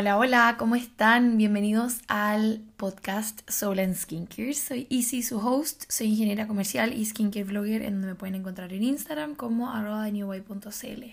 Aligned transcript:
Hola, 0.00 0.16
hola, 0.16 0.54
¿cómo 0.60 0.76
están? 0.76 1.36
Bienvenidos 1.38 2.02
al 2.06 2.62
podcast 2.76 3.40
Soul 3.50 3.80
and 3.80 3.96
Skincare. 3.96 4.54
Soy 4.54 4.86
Easy, 4.90 5.24
su 5.24 5.38
host. 5.38 5.86
Soy 5.88 6.06
ingeniera 6.06 6.46
comercial 6.46 6.96
y 6.96 7.04
skincare 7.04 7.42
vlogger, 7.42 7.82
en 7.82 7.94
donde 7.94 8.06
me 8.06 8.14
pueden 8.14 8.36
encontrar 8.36 8.72
en 8.72 8.84
Instagram 8.84 9.34
como 9.34 9.72
arroba 9.72 10.08
newway.cl. 10.08 11.04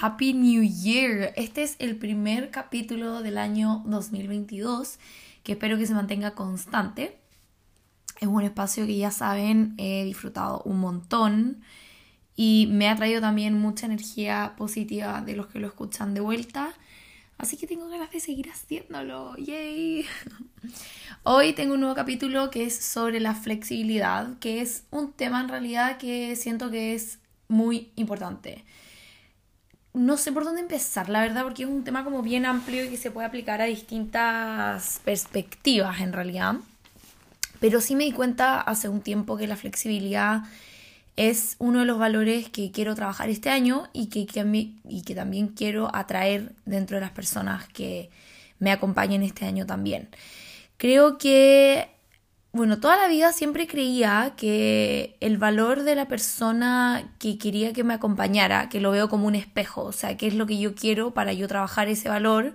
Happy 0.00 0.32
New 0.32 0.62
Year! 0.62 1.32
Este 1.34 1.64
es 1.64 1.74
el 1.80 1.96
primer 1.96 2.52
capítulo 2.52 3.20
del 3.20 3.36
año 3.36 3.82
2022 3.86 5.00
que 5.42 5.52
espero 5.54 5.76
que 5.76 5.88
se 5.88 5.94
mantenga 5.94 6.36
constante. 6.36 7.18
Es 8.20 8.28
un 8.28 8.44
espacio 8.44 8.86
que 8.86 8.96
ya 8.96 9.10
saben, 9.10 9.74
he 9.76 10.04
disfrutado 10.04 10.62
un 10.64 10.78
montón 10.78 11.62
y 12.36 12.68
me 12.70 12.88
ha 12.88 12.94
traído 12.94 13.20
también 13.20 13.58
mucha 13.58 13.86
energía 13.86 14.54
positiva 14.56 15.20
de 15.20 15.34
los 15.34 15.48
que 15.48 15.58
lo 15.58 15.66
escuchan 15.66 16.14
de 16.14 16.20
vuelta 16.20 16.76
Así 17.40 17.56
que 17.56 17.66
tengo 17.66 17.88
ganas 17.88 18.10
de 18.10 18.20
seguir 18.20 18.50
haciéndolo. 18.50 19.34
¡Yay! 19.38 20.04
Hoy 21.22 21.54
tengo 21.54 21.72
un 21.72 21.80
nuevo 21.80 21.94
capítulo 21.94 22.50
que 22.50 22.64
es 22.64 22.76
sobre 22.76 23.18
la 23.18 23.34
flexibilidad, 23.34 24.38
que 24.40 24.60
es 24.60 24.84
un 24.90 25.14
tema 25.14 25.40
en 25.40 25.48
realidad 25.48 25.96
que 25.96 26.36
siento 26.36 26.70
que 26.70 26.94
es 26.94 27.18
muy 27.48 27.92
importante. 27.96 28.62
No 29.94 30.18
sé 30.18 30.32
por 30.32 30.44
dónde 30.44 30.60
empezar, 30.60 31.08
la 31.08 31.22
verdad, 31.22 31.44
porque 31.44 31.62
es 31.62 31.68
un 31.70 31.82
tema 31.82 32.04
como 32.04 32.20
bien 32.20 32.44
amplio 32.44 32.84
y 32.84 32.90
que 32.90 32.98
se 32.98 33.10
puede 33.10 33.26
aplicar 33.26 33.62
a 33.62 33.64
distintas 33.64 35.00
perspectivas 35.02 36.02
en 36.02 36.12
realidad. 36.12 36.56
Pero 37.58 37.80
sí 37.80 37.96
me 37.96 38.04
di 38.04 38.12
cuenta 38.12 38.60
hace 38.60 38.90
un 38.90 39.00
tiempo 39.00 39.38
que 39.38 39.46
la 39.46 39.56
flexibilidad 39.56 40.42
es 41.20 41.56
uno 41.58 41.80
de 41.80 41.84
los 41.84 41.98
valores 41.98 42.48
que 42.48 42.70
quiero 42.72 42.94
trabajar 42.94 43.28
este 43.28 43.50
año 43.50 43.88
y 43.92 44.06
que, 44.06 44.26
y 44.88 45.02
que 45.02 45.14
también 45.14 45.48
quiero 45.48 45.94
atraer 45.94 46.54
dentro 46.64 46.96
de 46.96 47.02
las 47.02 47.10
personas 47.10 47.68
que 47.68 48.08
me 48.58 48.72
acompañen 48.72 49.22
este 49.22 49.44
año 49.44 49.66
también. 49.66 50.08
Creo 50.78 51.18
que, 51.18 51.90
bueno, 52.52 52.80
toda 52.80 52.96
la 52.96 53.06
vida 53.08 53.34
siempre 53.34 53.66
creía 53.66 54.32
que 54.38 55.18
el 55.20 55.36
valor 55.36 55.82
de 55.82 55.94
la 55.94 56.08
persona 56.08 57.12
que 57.18 57.36
quería 57.36 57.74
que 57.74 57.84
me 57.84 57.92
acompañara, 57.92 58.70
que 58.70 58.80
lo 58.80 58.90
veo 58.90 59.10
como 59.10 59.26
un 59.26 59.34
espejo, 59.34 59.82
o 59.82 59.92
sea, 59.92 60.16
qué 60.16 60.26
es 60.26 60.34
lo 60.34 60.46
que 60.46 60.58
yo 60.58 60.74
quiero 60.74 61.12
para 61.12 61.34
yo 61.34 61.48
trabajar 61.48 61.88
ese 61.88 62.08
valor 62.08 62.54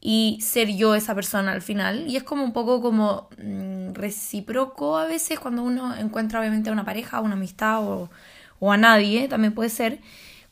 y 0.00 0.38
ser 0.40 0.68
yo 0.76 0.94
esa 0.94 1.14
persona 1.14 1.52
al 1.52 1.62
final. 1.62 2.06
Y 2.08 2.16
es 2.16 2.22
como 2.22 2.44
un 2.44 2.52
poco 2.52 2.80
como 2.80 3.28
mm, 3.38 3.94
recíproco 3.94 4.98
a 4.98 5.06
veces 5.06 5.40
cuando 5.40 5.62
uno 5.62 5.96
encuentra 5.96 6.40
obviamente 6.40 6.70
a 6.70 6.72
una 6.72 6.84
pareja, 6.84 7.18
a 7.18 7.20
una 7.20 7.34
amistad 7.34 7.82
o, 7.82 8.10
o 8.60 8.72
a 8.72 8.76
nadie, 8.76 9.28
también 9.28 9.54
puede 9.54 9.70
ser 9.70 10.00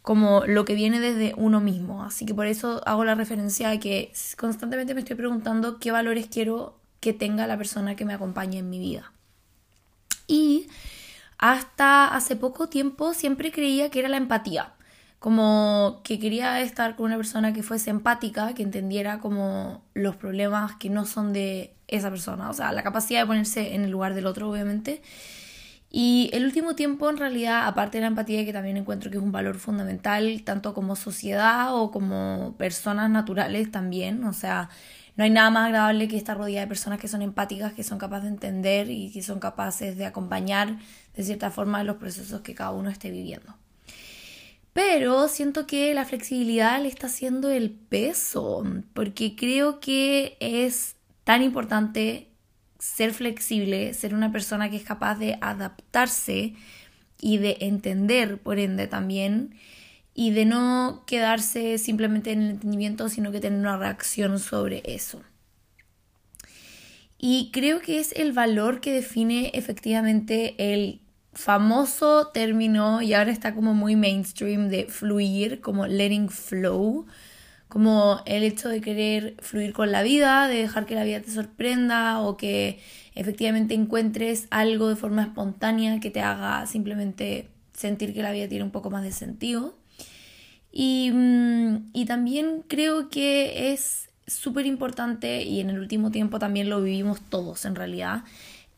como 0.03 0.45
lo 0.47 0.65
que 0.65 0.75
viene 0.75 1.01
desde 1.01 1.35
uno 1.37 1.61
mismo. 1.61 2.05
Así 2.05 2.27
que 2.27 2.35
por 2.35 2.47
eso 2.47 2.83
hago 2.87 3.05
la 3.05 3.15
referencia 3.15 3.71
a 3.71 3.79
que 3.79 4.13
constantemente 4.37 4.95
me 4.95 5.01
estoy 5.01 5.17
preguntando 5.17 5.79
qué 5.79 5.93
valores 5.93 6.27
quiero 6.31 6.79
que 7.01 7.13
tenga 7.13 7.47
la 7.47 7.57
persona 7.57 7.97
que 7.97 8.05
me 8.05 8.15
acompañe 8.15 8.59
en 8.59 8.71
mi 8.71 8.79
vida. 8.79 9.13
Y 10.27 10.69
hasta 11.39 12.15
hace 12.15 12.37
poco 12.37 12.69
tiempo 12.69 13.15
siempre 13.15 13.53
creía 13.53 13.91
que 13.91 14.01
era 14.01 14.09
la 14.09 14.17
empatía 14.17 14.75
como 15.25 16.03
que 16.05 16.19
quería 16.19 16.61
estar 16.61 16.97
con 16.97 17.07
una 17.07 17.17
persona 17.17 17.55
que 17.55 17.63
fuese 17.63 17.89
empática, 17.89 18.53
que 18.53 18.63
entendiera 18.63 19.21
como 19.21 19.83
los 19.95 20.17
problemas 20.17 20.77
que 20.77 20.91
no 20.91 21.07
son 21.07 21.33
de 21.33 21.75
esa 21.89 22.11
persona, 22.11 22.51
o 22.51 22.53
sea, 22.53 22.73
la 22.73 22.83
capacidad 22.83 23.23
de 23.23 23.27
ponerse 23.27 23.75
en 23.75 23.85
el 23.85 23.91
lugar 23.91 24.13
del 24.13 24.27
otro, 24.27 24.51
obviamente. 24.51 25.01
Y 25.89 26.29
el 26.35 26.45
último 26.45 26.75
tiempo, 26.75 27.09
en 27.09 27.17
realidad, 27.17 27.67
aparte 27.67 27.97
de 27.97 28.03
la 28.03 28.09
empatía, 28.09 28.45
que 28.45 28.53
también 28.53 28.77
encuentro 28.77 29.11
que 29.11 29.17
es 29.17 29.23
un 29.23 29.33
valor 29.33 29.57
fundamental, 29.59 30.43
tanto 30.45 30.75
como 30.75 30.95
sociedad 30.95 31.75
o 31.75 31.91
como 31.91 32.55
personas 32.59 33.09
naturales 33.09 33.71
también, 33.71 34.25
o 34.25 34.35
sea, 34.35 34.69
no 35.17 35.25
hay 35.25 35.31
nada 35.31 35.49
más 35.49 35.69
agradable 35.69 36.07
que 36.07 36.19
estar 36.19 36.37
rodeada 36.37 36.67
de 36.67 36.69
personas 36.69 37.01
que 37.01 37.09
son 37.09 37.23
empáticas, 37.23 37.73
que 37.73 37.83
son 37.83 37.97
capaces 37.97 38.25
de 38.25 38.29
entender 38.35 38.91
y 38.91 39.11
que 39.11 39.23
son 39.23 39.41
capaces 39.41 39.97
de 39.97 40.05
acompañar 40.05 40.77
de 41.17 41.23
cierta 41.23 41.51
forma 41.51 41.83
los 41.83 41.97
procesos 41.97 42.43
que 42.43 42.55
cada 42.55 42.73
uno 42.73 42.91
esté 42.91 43.11
viviendo. 43.11 43.64
Pero 44.75 45.29
siento 45.29 45.67
que 45.69 45.95
la 45.95 46.05
flexibilidad 46.05 46.83
le 46.83 46.89
está 46.89 47.07
haciendo 47.07 47.49
el 47.49 47.71
peso, 47.71 48.65
porque 48.93 49.37
creo 49.37 49.79
que 49.79 50.37
es 50.41 50.97
tan 51.23 51.43
importante 51.43 52.29
ser 52.81 53.15
flexible, 53.15 53.95
ser 53.95 54.15
una 54.15 54.33
persona 54.33 54.69
que 54.69 54.77
es 54.77 54.83
capaz 54.83 55.15
de 55.15 55.39
adaptarse 55.41 56.55
y 57.21 57.39
de 57.39 57.57
entender, 57.61 58.39
por 58.39 58.59
ende, 58.59 58.89
también, 58.89 59.55
y 60.13 60.33
de 60.33 60.45
no 60.45 61.05
quedarse 61.07 61.79
simplemente 61.79 62.33
en 62.33 62.43
el 62.43 62.51
entendimiento, 62.51 63.09
sino 63.09 63.31
que 63.31 63.41
tener 63.41 63.61
una 63.61 63.79
reacción 63.79 64.41
sobre 64.41 64.83
eso. 64.85 65.23
Y 67.17 67.51
creo 67.53 67.81
que 67.81 68.01
es 68.01 68.13
el 68.13 68.33
valor 68.33 68.81
que 68.81 68.93
define 68.93 69.53
efectivamente 69.55 70.57
el 70.59 71.01
famoso 71.35 72.29
término 72.29 73.03
y 73.03 73.15
ahora 73.15 73.31
está 73.31 73.55
como 73.55 73.75
muy 73.75 73.97
mainstream 73.97 74.69
de 74.69 74.87
fluir, 74.87 75.61
como 75.61 75.87
letting 75.87 76.29
flow, 76.29 77.07
como 77.69 78.21
el 78.27 78.43
hecho 78.45 78.69
de 78.69 78.81
querer 78.81 79.35
fluir 79.41 79.73
con 79.73 79.91
la 79.91 80.03
vida, 80.03 80.47
de 80.49 80.57
dejar 80.57 80.87
que 80.87 80.95
la 80.95 81.05
vida 81.05 81.21
te 81.21 81.31
sorprenda 81.31 82.21
o 82.21 82.37
que 82.37 82.81
efectivamente 83.15 83.75
encuentres 83.75 84.47
algo 84.51 84.89
de 84.89 84.97
forma 84.97 85.23
espontánea 85.23 86.01
que 86.01 86.11
te 86.11 86.21
haga 86.21 86.67
simplemente 86.67 87.49
sentir 87.73 88.15
que 88.15 88.23
la 88.23 88.33
vida 88.33 88.49
tiene 88.49 88.65
un 88.65 88.71
poco 88.71 88.91
más 88.91 89.03
de 89.03 89.13
sentido. 89.13 89.77
Y, 90.71 91.11
mm, 91.13 91.91
y 91.93 92.05
también 92.07 92.65
creo 92.69 93.09
que 93.09 93.73
es 93.73 94.09
súper 94.27 94.67
importante 94.67 95.43
y 95.43 95.61
en 95.61 95.71
el 95.71 95.79
último 95.79 96.11
tiempo 96.11 96.39
también 96.39 96.71
lo 96.71 96.83
vivimos 96.83 97.21
todos 97.21 97.65
en 97.65 97.75
realidad 97.75 98.25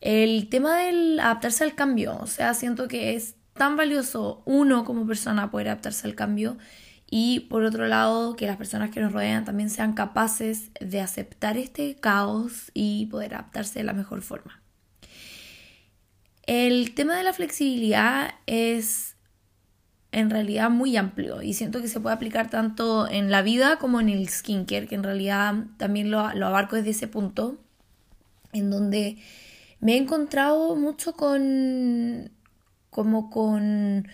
el 0.01 0.49
tema 0.49 0.77
del 0.77 1.19
adaptarse 1.19 1.63
al 1.63 1.75
cambio, 1.75 2.17
o 2.19 2.27
sea, 2.27 2.53
siento 2.53 2.87
que 2.87 3.15
es 3.15 3.35
tan 3.53 3.75
valioso 3.75 4.43
uno 4.45 4.85
como 4.85 5.05
persona 5.07 5.51
poder 5.51 5.69
adaptarse 5.69 6.07
al 6.07 6.15
cambio 6.15 6.57
y 7.09 7.41
por 7.41 7.63
otro 7.63 7.87
lado 7.87 8.35
que 8.35 8.47
las 8.47 8.57
personas 8.57 8.91
que 8.91 8.99
nos 8.99 9.13
rodean 9.13 9.45
también 9.45 9.69
sean 9.69 9.93
capaces 9.93 10.71
de 10.79 11.01
aceptar 11.01 11.57
este 11.57 11.95
caos 11.95 12.71
y 12.73 13.07
poder 13.07 13.33
adaptarse 13.33 13.79
de 13.79 13.85
la 13.85 13.93
mejor 13.93 14.21
forma. 14.21 14.61
El 16.43 16.93
tema 16.93 17.15
de 17.17 17.23
la 17.23 17.33
flexibilidad 17.33 18.35
es 18.45 19.15
en 20.11 20.29
realidad 20.29 20.69
muy 20.69 20.95
amplio 20.95 21.41
y 21.41 21.53
siento 21.53 21.81
que 21.81 21.87
se 21.87 21.99
puede 21.99 22.15
aplicar 22.15 22.49
tanto 22.49 23.07
en 23.07 23.31
la 23.31 23.41
vida 23.41 23.77
como 23.77 23.99
en 23.99 24.09
el 24.09 24.29
skincare, 24.29 24.87
que 24.87 24.95
en 24.95 25.03
realidad 25.03 25.55
también 25.77 26.11
lo, 26.11 26.33
lo 26.33 26.47
abarco 26.47 26.75
desde 26.75 26.91
ese 26.91 27.07
punto, 27.07 27.57
en 28.53 28.69
donde 28.69 29.17
me 29.79 29.93
he 29.93 29.97
encontrado 29.97 30.75
mucho 30.75 31.13
con 31.13 32.31
como 32.89 33.29
con 33.29 34.07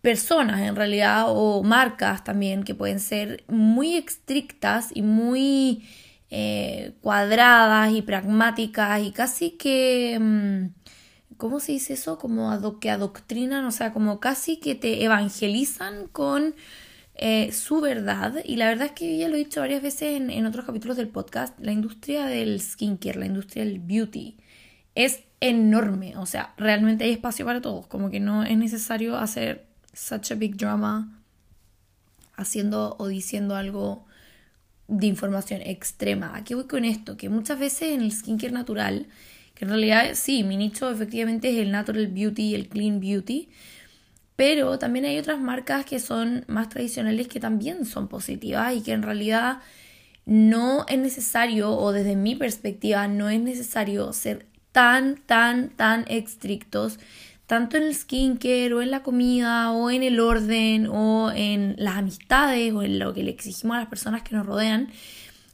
personas 0.00 0.60
en 0.60 0.76
realidad 0.76 1.24
o 1.28 1.62
marcas 1.62 2.24
también 2.24 2.62
que 2.62 2.74
pueden 2.74 3.00
ser 3.00 3.44
muy 3.48 3.96
estrictas 3.96 4.90
y 4.94 5.02
muy 5.02 5.84
eh, 6.30 6.92
cuadradas 7.02 7.92
y 7.92 8.02
pragmáticas 8.02 9.02
y 9.02 9.10
casi 9.12 9.50
que 9.52 10.18
mm, 10.20 11.36
¿cómo 11.36 11.58
se 11.60 11.72
dice 11.72 11.94
eso? 11.94 12.18
como 12.18 12.78
que 12.80 12.90
adoctrinan 12.90 13.64
o 13.64 13.72
sea 13.72 13.92
como 13.92 14.20
casi 14.20 14.58
que 14.58 14.74
te 14.74 15.02
evangelizan 15.04 16.06
con 16.08 16.54
eh, 17.16 17.50
su 17.52 17.80
verdad 17.80 18.36
y 18.44 18.56
la 18.56 18.68
verdad 18.68 18.86
es 18.86 18.92
que 18.92 19.18
ya 19.18 19.28
lo 19.28 19.34
he 19.34 19.38
dicho 19.38 19.60
varias 19.60 19.82
veces 19.82 20.16
en, 20.16 20.30
en 20.30 20.46
otros 20.46 20.64
capítulos 20.64 20.96
del 20.96 21.08
podcast 21.08 21.58
la 21.58 21.72
industria 21.72 22.26
del 22.26 22.60
skincare 22.60 23.18
la 23.18 23.26
industria 23.26 23.64
del 23.64 23.80
beauty 23.80 24.36
es 24.98 25.20
enorme. 25.40 26.16
O 26.16 26.26
sea, 26.26 26.52
realmente 26.56 27.04
hay 27.04 27.12
espacio 27.12 27.46
para 27.46 27.60
todos. 27.60 27.86
Como 27.86 28.10
que 28.10 28.18
no 28.18 28.42
es 28.42 28.58
necesario 28.58 29.16
hacer 29.16 29.64
such 29.94 30.32
a 30.32 30.34
big 30.34 30.56
drama 30.56 31.22
haciendo 32.34 32.96
o 32.98 33.06
diciendo 33.06 33.54
algo 33.54 34.04
de 34.88 35.06
información 35.06 35.62
extrema. 35.62 36.36
¿A 36.36 36.42
qué 36.42 36.56
voy 36.56 36.66
con 36.66 36.84
esto? 36.84 37.16
Que 37.16 37.28
muchas 37.28 37.60
veces 37.60 37.92
en 37.92 38.00
el 38.00 38.10
skincare 38.10 38.52
natural, 38.52 39.06
que 39.54 39.66
en 39.66 39.68
realidad 39.70 40.10
sí, 40.14 40.42
mi 40.42 40.56
nicho 40.56 40.90
efectivamente 40.90 41.48
es 41.50 41.58
el 41.58 41.70
natural 41.70 42.08
beauty 42.08 42.56
el 42.56 42.68
clean 42.68 42.98
beauty, 42.98 43.50
pero 44.34 44.80
también 44.80 45.04
hay 45.04 45.18
otras 45.18 45.40
marcas 45.40 45.84
que 45.84 46.00
son 46.00 46.44
más 46.48 46.70
tradicionales 46.70 47.28
que 47.28 47.38
también 47.38 47.84
son 47.84 48.08
positivas 48.08 48.74
y 48.74 48.82
que 48.82 48.92
en 48.92 49.02
realidad 49.02 49.58
no 50.26 50.86
es 50.88 50.98
necesario, 50.98 51.70
o 51.70 51.92
desde 51.92 52.16
mi 52.16 52.34
perspectiva, 52.34 53.06
no 53.06 53.28
es 53.28 53.40
necesario 53.40 54.12
ser 54.12 54.48
tan, 54.78 55.16
tan, 55.16 55.70
tan 55.70 56.04
estrictos, 56.06 57.00
tanto 57.48 57.76
en 57.76 57.82
el 57.82 57.96
skincare 57.96 58.72
o 58.74 58.80
en 58.80 58.92
la 58.92 59.02
comida 59.02 59.72
o 59.72 59.90
en 59.90 60.04
el 60.04 60.20
orden 60.20 60.86
o 60.86 61.32
en 61.34 61.74
las 61.78 61.96
amistades 61.96 62.72
o 62.72 62.84
en 62.84 63.00
lo 63.00 63.12
que 63.12 63.24
le 63.24 63.32
exigimos 63.32 63.74
a 63.74 63.80
las 63.80 63.88
personas 63.88 64.22
que 64.22 64.36
nos 64.36 64.46
rodean. 64.46 64.86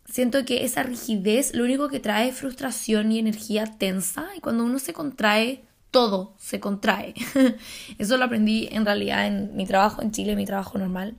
Siento 0.04 0.44
que 0.44 0.66
esa 0.66 0.82
rigidez 0.82 1.54
lo 1.54 1.64
único 1.64 1.88
que 1.88 2.00
trae 2.00 2.28
es 2.28 2.36
frustración 2.36 3.12
y 3.12 3.18
energía 3.18 3.64
tensa 3.64 4.26
y 4.36 4.40
cuando 4.40 4.62
uno 4.62 4.78
se 4.78 4.92
contrae, 4.92 5.62
todo 5.90 6.34
se 6.36 6.60
contrae. 6.60 7.14
Eso 7.98 8.18
lo 8.18 8.26
aprendí 8.26 8.68
en 8.72 8.84
realidad 8.84 9.26
en 9.26 9.56
mi 9.56 9.64
trabajo 9.64 10.02
en 10.02 10.10
Chile, 10.10 10.36
mi 10.36 10.44
trabajo 10.44 10.76
normal. 10.76 11.14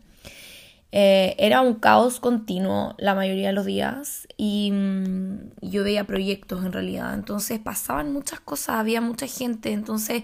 Eh, 0.97 1.36
era 1.39 1.59
un 1.59 1.74
caos 1.74 2.21
continuo 2.21 2.95
la 2.97 3.15
mayoría 3.15 3.47
de 3.47 3.53
los 3.53 3.65
días 3.65 4.30
y 4.38 4.71
mm, 4.71 5.51
yo 5.62 5.83
veía 5.83 6.06
proyectos 6.06 6.63
en 6.63 6.71
realidad, 6.71 7.13
entonces 7.13 7.59
pasaban 7.59 8.13
muchas 8.13 8.39
cosas, 8.39 8.77
había 8.77 9.01
mucha 9.01 9.27
gente, 9.27 9.74
entonces 9.74 10.24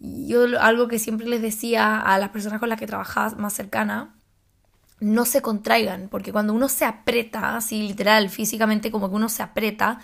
yo 0.00 0.60
algo 0.60 0.88
que 0.88 0.98
siempre 0.98 1.28
les 1.28 1.42
decía 1.42 2.00
a 2.00 2.18
las 2.18 2.30
personas 2.30 2.58
con 2.58 2.70
las 2.70 2.80
que 2.80 2.88
trabajaba 2.88 3.36
más 3.36 3.52
cercana, 3.52 4.16
no 4.98 5.24
se 5.24 5.42
contraigan, 5.42 6.08
porque 6.08 6.32
cuando 6.32 6.54
uno 6.54 6.68
se 6.68 6.84
aprieta, 6.84 7.56
así 7.56 7.86
literal, 7.86 8.30
físicamente 8.30 8.90
como 8.90 9.08
que 9.08 9.14
uno 9.14 9.28
se 9.28 9.44
aprieta, 9.44 10.00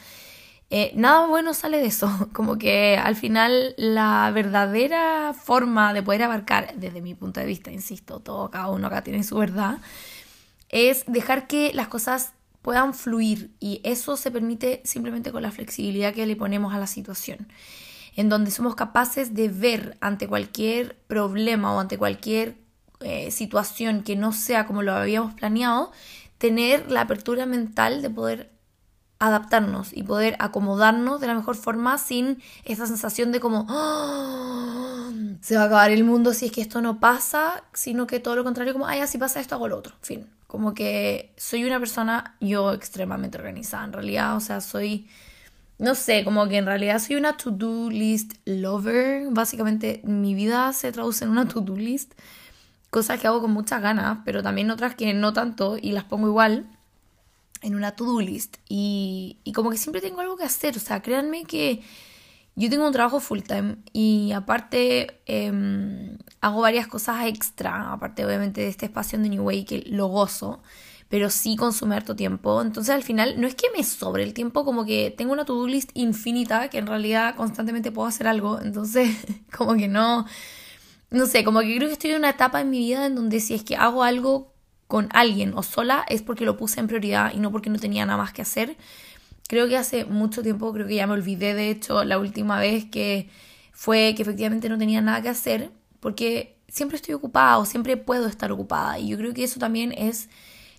eh, 0.76 0.90
nada 0.96 1.28
bueno 1.28 1.54
sale 1.54 1.78
de 1.78 1.86
eso. 1.86 2.10
Como 2.32 2.58
que 2.58 2.96
al 2.96 3.14
final 3.14 3.74
la 3.76 4.28
verdadera 4.34 5.32
forma 5.32 5.94
de 5.94 6.02
poder 6.02 6.24
abarcar, 6.24 6.74
desde 6.74 7.00
mi 7.00 7.14
punto 7.14 7.38
de 7.38 7.46
vista, 7.46 7.70
insisto, 7.70 8.18
todo, 8.18 8.50
cada 8.50 8.68
uno 8.70 8.88
acá 8.88 9.04
tiene 9.04 9.22
su 9.22 9.36
verdad, 9.36 9.78
es 10.70 11.04
dejar 11.06 11.46
que 11.46 11.72
las 11.74 11.86
cosas 11.86 12.32
puedan 12.60 12.92
fluir 12.92 13.52
y 13.60 13.82
eso 13.84 14.16
se 14.16 14.32
permite 14.32 14.80
simplemente 14.84 15.30
con 15.30 15.42
la 15.42 15.52
flexibilidad 15.52 16.12
que 16.12 16.26
le 16.26 16.34
ponemos 16.34 16.74
a 16.74 16.80
la 16.80 16.88
situación, 16.88 17.46
en 18.16 18.28
donde 18.28 18.50
somos 18.50 18.74
capaces 18.74 19.32
de 19.32 19.48
ver 19.50 19.96
ante 20.00 20.26
cualquier 20.26 20.96
problema 21.06 21.72
o 21.72 21.78
ante 21.78 21.98
cualquier 21.98 22.56
eh, 22.98 23.30
situación 23.30 24.02
que 24.02 24.16
no 24.16 24.32
sea 24.32 24.66
como 24.66 24.82
lo 24.82 24.92
habíamos 24.92 25.34
planeado, 25.34 25.92
tener 26.38 26.90
la 26.90 27.02
apertura 27.02 27.46
mental 27.46 28.02
de 28.02 28.10
poder 28.10 28.53
adaptarnos 29.18 29.92
y 29.92 30.02
poder 30.02 30.36
acomodarnos 30.38 31.20
de 31.20 31.26
la 31.26 31.34
mejor 31.34 31.56
forma 31.56 31.98
sin 31.98 32.42
esa 32.64 32.86
sensación 32.86 33.32
de 33.32 33.40
como 33.40 33.66
¡Ah! 33.68 35.10
se 35.40 35.56
va 35.56 35.62
a 35.62 35.66
acabar 35.66 35.90
el 35.90 36.04
mundo 36.04 36.32
si 36.32 36.46
es 36.46 36.52
que 36.52 36.60
esto 36.60 36.80
no 36.80 37.00
pasa, 37.00 37.64
sino 37.72 38.06
que 38.06 38.20
todo 38.20 38.36
lo 38.36 38.44
contrario, 38.44 38.72
como, 38.72 38.86
ay, 38.86 39.06
si 39.06 39.18
pasa 39.18 39.40
esto, 39.40 39.54
hago 39.54 39.68
lo 39.68 39.76
otro. 39.76 39.94
fin, 40.00 40.26
como 40.46 40.74
que 40.74 41.32
soy 41.36 41.64
una 41.64 41.78
persona, 41.78 42.36
yo 42.40 42.72
extremadamente 42.72 43.38
organizada 43.38 43.84
en 43.84 43.92
realidad, 43.92 44.36
o 44.36 44.40
sea, 44.40 44.60
soy, 44.60 45.06
no 45.78 45.94
sé, 45.94 46.24
como 46.24 46.48
que 46.48 46.56
en 46.56 46.66
realidad 46.66 46.98
soy 46.98 47.16
una 47.16 47.36
to-do 47.36 47.90
list 47.90 48.34
lover. 48.46 49.26
Básicamente 49.30 50.00
mi 50.04 50.34
vida 50.34 50.72
se 50.72 50.92
traduce 50.92 51.24
en 51.24 51.30
una 51.30 51.46
to-do 51.46 51.76
list, 51.76 52.14
cosas 52.90 53.20
que 53.20 53.26
hago 53.26 53.42
con 53.42 53.52
muchas 53.52 53.82
ganas, 53.82 54.18
pero 54.24 54.42
también 54.42 54.70
otras 54.70 54.94
que 54.94 55.12
no 55.12 55.32
tanto 55.32 55.76
y 55.80 55.92
las 55.92 56.04
pongo 56.04 56.28
igual 56.28 56.66
en 57.64 57.74
una 57.74 57.96
to-do 57.96 58.20
list 58.20 58.58
y, 58.68 59.38
y, 59.42 59.52
como 59.52 59.70
que 59.70 59.78
siempre 59.78 60.00
tengo 60.00 60.20
algo 60.20 60.36
que 60.36 60.44
hacer, 60.44 60.76
o 60.76 60.80
sea, 60.80 61.00
créanme 61.00 61.44
que 61.44 61.82
yo 62.56 62.70
tengo 62.70 62.86
un 62.86 62.92
trabajo 62.92 63.18
full 63.18 63.40
time 63.40 63.76
y 63.92 64.32
aparte 64.32 65.20
em, 65.26 66.18
hago 66.40 66.60
varias 66.60 66.86
cosas 66.86 67.26
extra, 67.26 67.92
aparte 67.92 68.24
obviamente 68.24 68.60
de 68.60 68.68
este 68.68 68.86
espacio 68.86 69.18
de 69.18 69.28
New 69.28 69.42
Way 69.42 69.64
que 69.64 69.84
lo 69.86 70.06
gozo, 70.06 70.62
pero 71.08 71.30
sí 71.30 71.56
consume 71.56 71.96
harto 71.96 72.14
tiempo, 72.14 72.62
entonces 72.62 72.94
al 72.94 73.02
final 73.02 73.40
no 73.40 73.46
es 73.46 73.54
que 73.54 73.66
me 73.76 73.82
sobre 73.82 74.22
el 74.22 74.34
tiempo, 74.34 74.64
como 74.64 74.84
que 74.84 75.12
tengo 75.16 75.32
una 75.32 75.44
to-do 75.44 75.66
list 75.66 75.90
infinita 75.94 76.68
que 76.68 76.78
en 76.78 76.86
realidad 76.86 77.34
constantemente 77.34 77.90
puedo 77.90 78.08
hacer 78.08 78.28
algo, 78.28 78.60
entonces 78.60 79.16
como 79.56 79.74
que 79.74 79.88
no... 79.88 80.26
No 81.10 81.26
sé, 81.26 81.44
como 81.44 81.60
que 81.60 81.76
creo 81.76 81.88
que 81.88 81.92
estoy 81.92 82.10
en 82.10 82.16
una 82.16 82.30
etapa 82.30 82.60
en 82.60 82.70
mi 82.70 82.78
vida 82.80 83.06
en 83.06 83.14
donde 83.14 83.38
si 83.38 83.54
es 83.54 83.62
que 83.62 83.76
hago 83.76 84.02
algo 84.02 84.53
con 84.86 85.08
alguien 85.12 85.52
o 85.54 85.62
sola 85.62 86.04
es 86.08 86.22
porque 86.22 86.44
lo 86.44 86.56
puse 86.56 86.80
en 86.80 86.86
prioridad 86.86 87.32
y 87.34 87.38
no 87.38 87.50
porque 87.50 87.70
no 87.70 87.78
tenía 87.78 88.06
nada 88.06 88.18
más 88.18 88.32
que 88.32 88.42
hacer. 88.42 88.76
Creo 89.48 89.68
que 89.68 89.76
hace 89.76 90.04
mucho 90.04 90.42
tiempo, 90.42 90.72
creo 90.72 90.86
que 90.86 90.96
ya 90.96 91.06
me 91.06 91.12
olvidé 91.14 91.54
de 91.54 91.70
hecho 91.70 92.04
la 92.04 92.18
última 92.18 92.58
vez 92.58 92.84
que 92.86 93.28
fue 93.72 94.14
que 94.16 94.22
efectivamente 94.22 94.68
no 94.68 94.78
tenía 94.78 95.00
nada 95.00 95.20
que 95.20 95.28
hacer 95.28 95.70
porque 96.00 96.56
siempre 96.68 96.96
estoy 96.96 97.14
ocupada 97.14 97.58
o 97.58 97.66
siempre 97.66 97.96
puedo 97.96 98.26
estar 98.26 98.50
ocupada 98.52 98.98
y 98.98 99.08
yo 99.08 99.16
creo 99.16 99.34
que 99.34 99.44
eso 99.44 99.60
también 99.60 99.92
es 99.92 100.28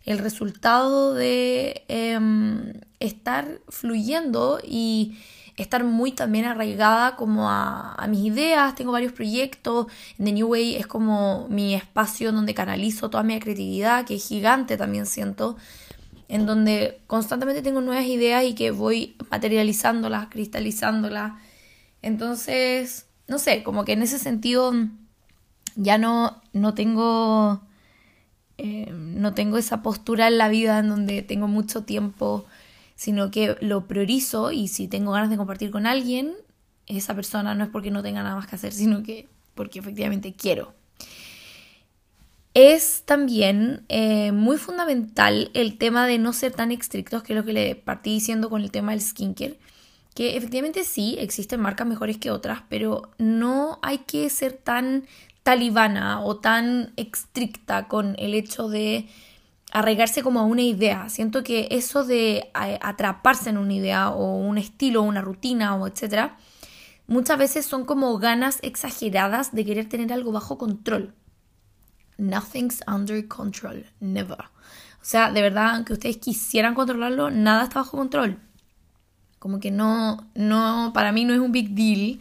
el 0.05 0.19
resultado 0.19 1.13
de 1.13 1.83
em, 1.87 2.73
estar 2.99 3.61
fluyendo 3.69 4.59
y 4.63 5.17
estar 5.57 5.83
muy 5.83 6.11
también 6.11 6.45
arraigada 6.45 7.15
como 7.15 7.49
a, 7.49 8.05
mis 8.09 8.25
ideas, 8.25 8.75
tengo 8.75 8.91
varios 8.91 9.13
proyectos, 9.13 9.87
The 10.17 10.31
New 10.31 10.47
Way 10.47 10.75
es 10.75 10.87
como 10.87 11.47
mi 11.49 11.73
espacio 11.73 12.31
donde 12.31 12.53
canalizo 12.53 13.09
toda 13.09 13.23
mi 13.23 13.39
creatividad, 13.39 14.05
que 14.05 14.15
es 14.15 14.27
gigante 14.27 14.77
también 14.77 15.05
siento, 15.05 15.55
en 16.27 16.45
donde 16.45 17.01
constantemente 17.07 17.61
tengo 17.61 17.81
nuevas 17.81 18.05
ideas 18.05 18.43
y 18.43 18.53
que 18.53 18.71
voy 18.71 19.15
materializándolas, 19.31 20.27
cristalizándolas. 20.27 21.33
Entonces, 22.01 23.07
no 23.27 23.39
sé, 23.39 23.63
como 23.63 23.85
que 23.85 23.93
en 23.93 24.01
ese 24.01 24.19
sentido 24.19 24.73
ya 25.75 25.97
no, 25.97 26.41
no 26.53 26.73
tengo... 26.73 27.61
Eh, 28.57 28.89
no 28.89 29.33
tengo 29.33 29.57
esa 29.57 29.81
postura 29.81 30.29
en 30.29 30.37
la 30.37 30.47
vida 30.47 30.79
en 30.79 30.87
donde 30.87 31.21
tengo 31.21 31.49
mucho 31.49 31.83
tiempo 31.83 32.45
sino 32.95 33.29
que 33.31 33.57
lo 33.61 33.87
priorizo 33.87 34.51
y 34.51 34.67
si 34.67 34.87
tengo 34.87 35.11
ganas 35.11 35.29
de 35.29 35.37
compartir 35.37 35.71
con 35.71 35.85
alguien, 35.85 36.33
esa 36.87 37.15
persona 37.15 37.55
no 37.55 37.63
es 37.63 37.69
porque 37.69 37.91
no 37.91 38.01
tenga 38.01 38.23
nada 38.23 38.35
más 38.35 38.47
que 38.47 38.55
hacer, 38.55 38.73
sino 38.73 39.03
que 39.03 39.27
porque 39.53 39.79
efectivamente 39.79 40.33
quiero. 40.33 40.73
Es 42.53 43.03
también 43.05 43.83
eh, 43.89 44.31
muy 44.31 44.57
fundamental 44.57 45.51
el 45.53 45.77
tema 45.77 46.07
de 46.07 46.17
no 46.17 46.31
ser 46.31 46.53
tan 46.53 46.71
estrictos, 46.71 47.21
que 47.21 47.33
es 47.33 47.37
lo 47.37 47.45
que 47.45 47.51
le 47.51 47.75
partí 47.75 48.11
diciendo 48.11 48.49
con 48.49 48.61
el 48.61 48.71
tema 48.71 48.93
del 48.93 49.01
skincare, 49.01 49.59
que 50.13 50.37
efectivamente 50.37 50.85
sí, 50.85 51.17
existen 51.19 51.59
marcas 51.59 51.85
mejores 51.85 52.17
que 52.17 52.31
otras, 52.31 52.61
pero 52.69 53.11
no 53.17 53.79
hay 53.81 53.99
que 53.99 54.29
ser 54.29 54.53
tan 54.53 55.05
talibana 55.43 56.21
o 56.21 56.37
tan 56.37 56.93
estricta 56.95 57.89
con 57.89 58.15
el 58.17 58.33
hecho 58.33 58.69
de 58.69 59.09
arraigarse 59.75 60.23
como 60.23 60.39
a 60.39 60.43
una 60.45 60.61
idea. 60.61 61.09
Siento 61.09 61.43
que 61.43 61.67
eso 61.69 62.05
de 62.05 62.49
atraparse 62.53 63.49
en 63.49 63.57
una 63.57 63.73
idea 63.73 64.09
o 64.09 64.37
un 64.37 64.57
estilo, 64.57 65.01
una 65.01 65.19
rutina 65.19 65.75
o 65.75 65.85
etcétera, 65.85 66.37
muchas 67.07 67.37
veces 67.37 67.65
son 67.65 67.83
como 67.83 68.17
ganas 68.17 68.59
exageradas 68.61 69.53
de 69.53 69.65
querer 69.65 69.89
tener 69.89 70.13
algo 70.13 70.31
bajo 70.31 70.57
control. 70.57 71.13
Nothing's 72.17 72.83
under 72.87 73.27
control, 73.27 73.85
never. 73.99 74.39
O 74.39 75.07
sea, 75.07 75.29
de 75.29 75.41
verdad, 75.41 75.75
aunque 75.75 75.91
ustedes 75.91 76.17
quisieran 76.17 76.73
controlarlo, 76.73 77.29
nada 77.29 77.63
está 77.63 77.79
bajo 77.79 77.97
control. 77.97 78.39
Como 79.39 79.59
que 79.59 79.71
no, 79.71 80.25
no, 80.35 80.91
para 80.93 81.11
mí 81.11 81.25
no 81.25 81.33
es 81.33 81.41
un 81.41 81.51
big 81.51 81.71
deal. 81.71 82.19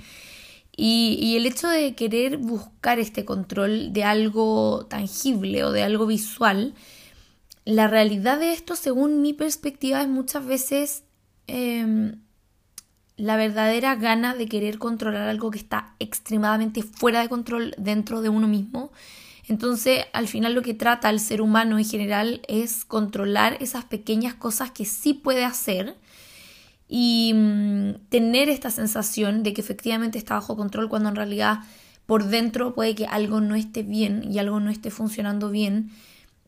Y, 0.76 1.20
y, 1.22 1.36
el 1.36 1.46
hecho 1.46 1.68
de 1.68 1.94
querer 1.94 2.36
buscar 2.36 2.98
este 2.98 3.24
control 3.24 3.92
de 3.92 4.02
algo 4.02 4.86
tangible 4.90 5.62
o 5.62 5.70
de 5.70 5.84
algo 5.84 6.04
visual 6.04 6.74
la 7.64 7.88
realidad 7.88 8.38
de 8.38 8.52
esto, 8.52 8.76
según 8.76 9.22
mi 9.22 9.32
perspectiva, 9.32 10.02
es 10.02 10.08
muchas 10.08 10.44
veces 10.44 11.04
em, 11.46 12.16
la 13.16 13.36
verdadera 13.36 13.94
gana 13.94 14.34
de 14.34 14.46
querer 14.46 14.78
controlar 14.78 15.28
algo 15.28 15.50
que 15.50 15.58
está 15.58 15.94
extremadamente 15.98 16.82
fuera 16.82 17.20
de 17.20 17.28
control 17.28 17.74
dentro 17.78 18.20
de 18.20 18.28
uno 18.28 18.48
mismo. 18.48 18.92
Entonces, 19.48 20.04
al 20.12 20.28
final 20.28 20.54
lo 20.54 20.62
que 20.62 20.74
trata 20.74 21.10
el 21.10 21.20
ser 21.20 21.40
humano 21.40 21.78
en 21.78 21.84
general 21.84 22.42
es 22.48 22.84
controlar 22.84 23.56
esas 23.60 23.84
pequeñas 23.84 24.34
cosas 24.34 24.70
que 24.70 24.84
sí 24.84 25.14
puede 25.14 25.44
hacer 25.44 25.96
y 26.88 27.32
mm, 27.34 28.08
tener 28.10 28.48
esta 28.48 28.70
sensación 28.70 29.42
de 29.42 29.54
que 29.54 29.60
efectivamente 29.60 30.18
está 30.18 30.34
bajo 30.34 30.56
control 30.56 30.88
cuando 30.88 31.08
en 31.08 31.16
realidad 31.16 31.60
por 32.06 32.26
dentro 32.26 32.74
puede 32.74 32.94
que 32.94 33.06
algo 33.06 33.40
no 33.40 33.54
esté 33.54 33.82
bien 33.82 34.30
y 34.30 34.38
algo 34.38 34.60
no 34.60 34.70
esté 34.70 34.90
funcionando 34.90 35.50
bien 35.50 35.90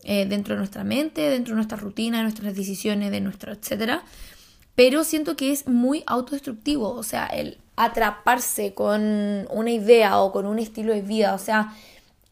eh, 0.09 0.25
dentro 0.25 0.55
de 0.55 0.59
nuestra 0.59 0.85
mente, 0.85 1.23
dentro 1.23 1.53
de 1.53 1.57
nuestra 1.57 1.77
rutina, 1.77 2.19
de 2.19 2.23
nuestras 2.23 2.55
decisiones, 2.55 3.11
de 3.11 3.21
nuestro 3.21 3.53
etcétera. 3.53 4.03
Pero 4.75 5.05
siento 5.05 5.37
que 5.37 5.53
es 5.53 5.67
muy 5.67 6.05
autodestructivo, 6.07 6.91
o 6.91 7.03
sea, 7.03 7.27
el 7.27 7.59
atraparse 7.77 8.73
con 8.73 9.47
una 9.51 9.71
idea 9.71 10.19
o 10.19 10.33
con 10.33 10.47
un 10.47 10.59
estilo 10.59 10.93
de 10.95 11.03
vida, 11.03 11.35
o 11.35 11.39
sea, 11.39 11.73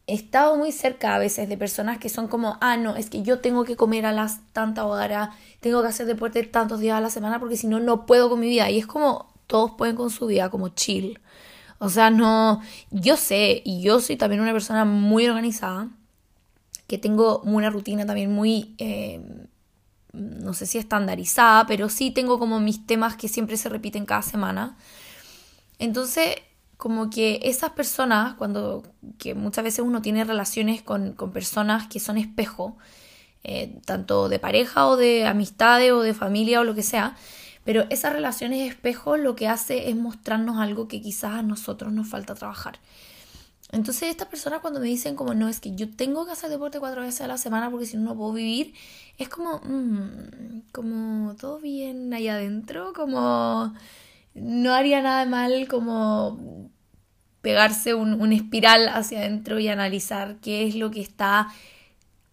he 0.06 0.14
estado 0.14 0.56
muy 0.56 0.70
cerca 0.72 1.14
a 1.14 1.18
veces 1.18 1.48
de 1.48 1.56
personas 1.56 1.98
que 1.98 2.08
son 2.08 2.28
como, 2.28 2.58
ah, 2.60 2.76
no, 2.76 2.96
es 2.96 3.10
que 3.10 3.22
yo 3.22 3.40
tengo 3.40 3.64
que 3.64 3.76
comer 3.76 4.06
a 4.06 4.12
las 4.12 4.40
tantas 4.52 4.84
horas, 4.84 5.30
tengo 5.60 5.82
que 5.82 5.88
hacer 5.88 6.06
deporte 6.06 6.42
tantos 6.44 6.80
días 6.80 6.96
a 6.96 7.00
la 7.00 7.10
semana 7.10 7.40
porque 7.40 7.56
si 7.56 7.66
no, 7.66 7.80
no 7.80 8.06
puedo 8.06 8.28
con 8.28 8.40
mi 8.40 8.48
vida. 8.48 8.70
Y 8.70 8.78
es 8.78 8.86
como, 8.86 9.34
todos 9.46 9.72
pueden 9.72 9.96
con 9.96 10.10
su 10.10 10.26
vida, 10.26 10.50
como 10.50 10.68
chill. 10.68 11.20
O 11.78 11.88
sea, 11.88 12.10
no, 12.10 12.60
yo 12.90 13.16
sé, 13.16 13.62
y 13.64 13.82
yo 13.82 14.00
soy 14.00 14.16
también 14.16 14.40
una 14.40 14.52
persona 14.52 14.84
muy 14.84 15.26
organizada, 15.26 15.88
que 16.86 16.98
tengo 16.98 17.40
una 17.40 17.70
rutina 17.70 18.04
también 18.06 18.32
muy, 18.32 18.74
eh, 18.78 19.20
no 20.12 20.54
sé 20.54 20.66
si 20.66 20.78
estandarizada, 20.78 21.66
pero 21.66 21.88
sí 21.88 22.10
tengo 22.10 22.38
como 22.38 22.60
mis 22.60 22.86
temas 22.86 23.16
que 23.16 23.28
siempre 23.28 23.56
se 23.56 23.68
repiten 23.68 24.06
cada 24.06 24.22
semana. 24.22 24.76
Entonces, 25.78 26.36
como 26.76 27.10
que 27.10 27.40
esas 27.44 27.70
personas, 27.70 28.34
cuando, 28.34 28.82
que 29.18 29.34
muchas 29.34 29.64
veces 29.64 29.84
uno 29.84 30.02
tiene 30.02 30.24
relaciones 30.24 30.82
con, 30.82 31.14
personas 31.32 31.88
que 31.88 32.00
son 32.00 32.18
espejo, 32.18 32.76
eh, 33.42 33.80
tanto 33.84 34.28
de 34.28 34.38
pareja 34.38 34.86
o 34.86 34.96
de 34.96 35.26
amistades 35.26 35.92
o 35.92 36.02
de 36.02 36.14
familia 36.14 36.60
o 36.60 36.64
lo 36.64 36.74
que 36.74 36.82
sea, 36.82 37.16
pero 37.64 37.86
esas 37.90 38.12
relaciones 38.12 38.70
espejo 38.70 39.16
lo 39.16 39.34
que 39.34 39.48
hace 39.48 39.88
es 39.88 39.96
mostrarnos 39.96 40.58
algo 40.58 40.86
que 40.86 41.00
quizás 41.00 41.32
a 41.32 41.42
nosotros 41.42 41.92
nos 41.92 42.08
falta 42.08 42.34
trabajar. 42.34 42.78
Entonces 43.72 44.10
estas 44.10 44.28
personas 44.28 44.60
cuando 44.60 44.80
me 44.80 44.86
dicen 44.86 45.16
como 45.16 45.34
no, 45.34 45.48
es 45.48 45.60
que 45.60 45.74
yo 45.74 45.90
tengo 45.94 46.26
que 46.26 46.32
hacer 46.32 46.50
deporte 46.50 46.80
cuatro 46.80 47.02
veces 47.02 47.22
a 47.22 47.26
la 47.26 47.38
semana 47.38 47.70
porque 47.70 47.86
si 47.86 47.96
no 47.96 48.04
no 48.04 48.16
puedo 48.16 48.32
vivir, 48.32 48.74
es 49.18 49.28
como, 49.28 49.60
mm, 49.64 50.70
como 50.72 51.34
todo 51.36 51.58
bien 51.60 52.12
ahí 52.14 52.28
adentro, 52.28 52.92
como 52.94 53.74
no 54.34 54.74
haría 54.74 55.02
nada 55.02 55.26
mal 55.26 55.68
como 55.68 56.70
pegarse 57.42 57.94
un, 57.94 58.20
un 58.20 58.32
espiral 58.32 58.88
hacia 58.88 59.20
adentro 59.20 59.58
y 59.58 59.68
analizar 59.68 60.36
qué 60.40 60.66
es 60.66 60.74
lo 60.76 60.90
que 60.90 61.00
está 61.00 61.48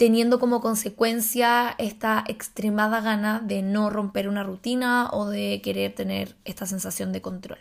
teniendo 0.02 0.40
como 0.40 0.62
consecuencia 0.62 1.76
esta 1.78 2.24
extremada 2.28 3.02
gana 3.02 3.40
de 3.40 3.62
no 3.62 3.90
romper 3.92 4.28
una 4.28 4.44
rutina 4.44 5.10
o 5.12 5.28
de 5.30 5.62
querer 5.64 5.94
tener 5.94 6.36
esta 6.44 6.66
sensación 6.66 7.12
de 7.12 7.22
control. 7.22 7.60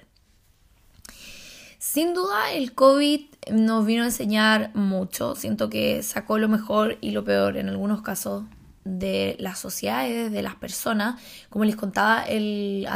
Sin 1.93 2.15
duda 2.15 2.53
el 2.53 2.73
COVID 2.73 3.21
nos 3.51 3.85
vino 3.85 4.05
a 4.05 4.07
enseñar 4.07 4.73
mucho, 4.77 5.35
siento 5.35 5.69
que 5.69 6.05
sacó 6.05 6.39
lo 6.39 6.49
mejor 6.49 6.99
y 7.01 7.11
lo 7.11 7.25
peor 7.25 7.57
en 7.57 7.69
algunos 7.69 8.01
casos 8.01 8.45
de 8.85 9.35
las 9.41 9.59
sociedades, 9.59 10.31
de 10.31 10.41
las 10.41 10.55
personas. 10.55 11.21
Como 11.49 11.65
les 11.65 11.75
contaba 11.75 12.23
el, 12.23 12.87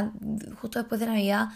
justo 0.61 0.79
después 0.79 1.01
de 1.01 1.09
Navidad, 1.09 1.49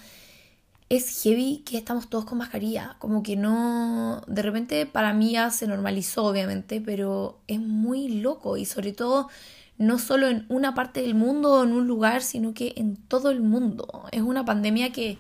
es 0.89 1.23
heavy 1.23 1.63
que 1.65 1.79
estamos 1.79 2.11
todos 2.11 2.25
con 2.25 2.39
mascarilla. 2.39 2.97
Como 2.99 3.23
que 3.23 3.37
no. 3.37 4.21
De 4.27 4.43
repente 4.43 4.85
para 4.87 5.13
mí 5.13 5.31
ya 5.35 5.51
se 5.51 5.69
normalizó, 5.69 6.25
obviamente, 6.25 6.81
pero 6.81 7.39
es 7.47 7.61
muy 7.61 8.09
loco 8.09 8.57
y 8.57 8.65
sobre 8.65 8.93
todo 8.93 9.29
no 9.77 10.01
solo 10.01 10.27
en 10.27 10.45
una 10.49 10.75
parte 10.75 11.03
del 11.03 11.15
mundo 11.15 11.53
o 11.53 11.63
en 11.63 11.73
un 11.73 11.87
lugar, 11.87 12.21
sino 12.23 12.53
que 12.53 12.73
en 12.75 12.97
todo 12.97 13.31
el 13.31 13.43
mundo. 13.43 14.09
Es 14.11 14.23
una 14.23 14.45
pandemia 14.45 14.91
que 14.91 15.19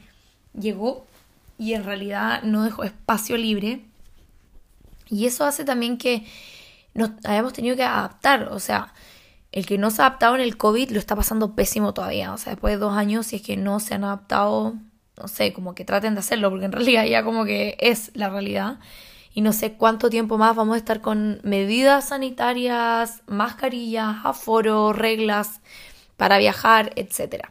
llegó 0.52 1.06
y 1.58 1.74
en 1.74 1.84
realidad 1.84 2.42
no 2.44 2.62
dejó 2.62 2.84
espacio 2.84 3.36
libre. 3.36 3.84
Y 5.10 5.26
eso 5.26 5.44
hace 5.44 5.64
también 5.64 5.98
que 5.98 6.24
nos 6.94 7.10
hayamos 7.24 7.52
tenido 7.52 7.76
que 7.76 7.82
adaptar. 7.82 8.48
O 8.52 8.60
sea, 8.60 8.94
el 9.52 9.66
que 9.66 9.76
no 9.76 9.90
se 9.90 10.02
ha 10.02 10.06
adaptado 10.06 10.36
en 10.36 10.40
el 10.40 10.56
COVID 10.56 10.90
lo 10.90 10.98
está 10.98 11.16
pasando 11.16 11.54
pésimo 11.54 11.92
todavía. 11.92 12.32
O 12.32 12.38
sea, 12.38 12.52
después 12.52 12.74
de 12.74 12.78
dos 12.78 12.96
años, 12.96 13.26
si 13.26 13.36
es 13.36 13.42
que 13.42 13.56
no 13.56 13.80
se 13.80 13.94
han 13.94 14.04
adaptado, 14.04 14.74
no 15.16 15.28
sé, 15.28 15.52
como 15.52 15.74
que 15.74 15.84
traten 15.84 16.14
de 16.14 16.20
hacerlo, 16.20 16.50
porque 16.50 16.66
en 16.66 16.72
realidad 16.72 17.04
ya 17.04 17.24
como 17.24 17.44
que 17.44 17.76
es 17.80 18.12
la 18.14 18.28
realidad. 18.28 18.78
Y 19.34 19.40
no 19.40 19.52
sé 19.52 19.74
cuánto 19.74 20.10
tiempo 20.10 20.38
más 20.38 20.54
vamos 20.54 20.74
a 20.74 20.78
estar 20.78 21.00
con 21.00 21.40
medidas 21.42 22.08
sanitarias, 22.08 23.22
mascarillas, 23.26 24.16
aforo, 24.24 24.92
reglas 24.92 25.60
para 26.16 26.38
viajar, 26.38 26.92
etc. 26.96 27.46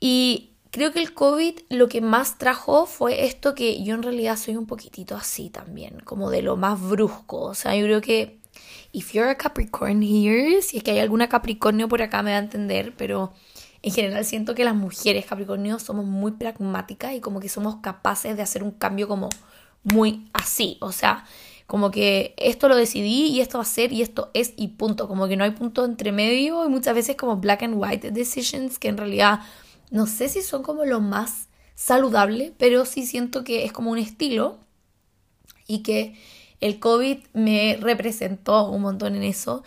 Y 0.00 0.55
creo 0.76 0.92
que 0.92 1.00
el 1.00 1.14
COVID 1.14 1.58
lo 1.70 1.88
que 1.88 2.02
más 2.02 2.36
trajo 2.36 2.84
fue 2.84 3.24
esto 3.24 3.54
que 3.54 3.82
yo 3.82 3.94
en 3.94 4.02
realidad 4.02 4.36
soy 4.36 4.56
un 4.56 4.66
poquitito 4.66 5.16
así 5.16 5.48
también, 5.48 6.00
como 6.04 6.28
de 6.30 6.42
lo 6.42 6.58
más 6.58 6.78
brusco. 6.78 7.40
O 7.40 7.54
sea, 7.54 7.74
yo 7.74 7.86
creo 7.86 8.02
que 8.02 8.40
if 8.92 9.14
you're 9.14 9.30
a 9.30 9.38
Capricorn 9.38 10.02
here, 10.02 10.60
si 10.60 10.76
es 10.76 10.82
que 10.82 10.90
hay 10.90 10.98
alguna 10.98 11.30
Capricornio 11.30 11.88
por 11.88 12.02
acá 12.02 12.22
me 12.22 12.32
va 12.32 12.36
a 12.36 12.40
entender, 12.40 12.92
pero 12.94 13.32
en 13.80 13.90
general 13.90 14.26
siento 14.26 14.54
que 14.54 14.64
las 14.64 14.74
mujeres 14.74 15.24
Capricornio 15.24 15.78
somos 15.78 16.04
muy 16.04 16.32
pragmáticas 16.32 17.14
y 17.14 17.20
como 17.20 17.40
que 17.40 17.48
somos 17.48 17.76
capaces 17.76 18.36
de 18.36 18.42
hacer 18.42 18.62
un 18.62 18.72
cambio 18.72 19.08
como 19.08 19.30
muy 19.82 20.28
así, 20.34 20.76
o 20.82 20.92
sea, 20.92 21.24
como 21.66 21.90
que 21.90 22.34
esto 22.36 22.68
lo 22.68 22.76
decidí 22.76 23.28
y 23.28 23.40
esto 23.40 23.56
va 23.56 23.62
a 23.62 23.66
ser 23.66 23.94
y 23.94 24.02
esto 24.02 24.30
es 24.34 24.52
y 24.58 24.68
punto, 24.68 25.08
como 25.08 25.26
que 25.26 25.38
no 25.38 25.44
hay 25.44 25.52
punto 25.52 25.86
entre 25.86 26.12
medio 26.12 26.66
y 26.66 26.68
muchas 26.68 26.94
veces 26.94 27.16
como 27.16 27.36
black 27.36 27.62
and 27.62 27.76
white 27.78 28.10
decisions 28.10 28.78
que 28.78 28.88
en 28.88 28.98
realidad 28.98 29.40
no 29.90 30.06
sé 30.06 30.28
si 30.28 30.42
son 30.42 30.62
como 30.62 30.84
lo 30.84 31.00
más 31.00 31.48
saludable, 31.74 32.52
pero 32.58 32.84
sí 32.84 33.06
siento 33.06 33.44
que 33.44 33.64
es 33.64 33.72
como 33.72 33.90
un 33.90 33.98
estilo 33.98 34.58
y 35.66 35.82
que 35.82 36.16
el 36.60 36.78
COVID 36.78 37.18
me 37.34 37.78
representó 37.80 38.68
un 38.68 38.82
montón 38.82 39.14
en 39.14 39.22
eso, 39.22 39.62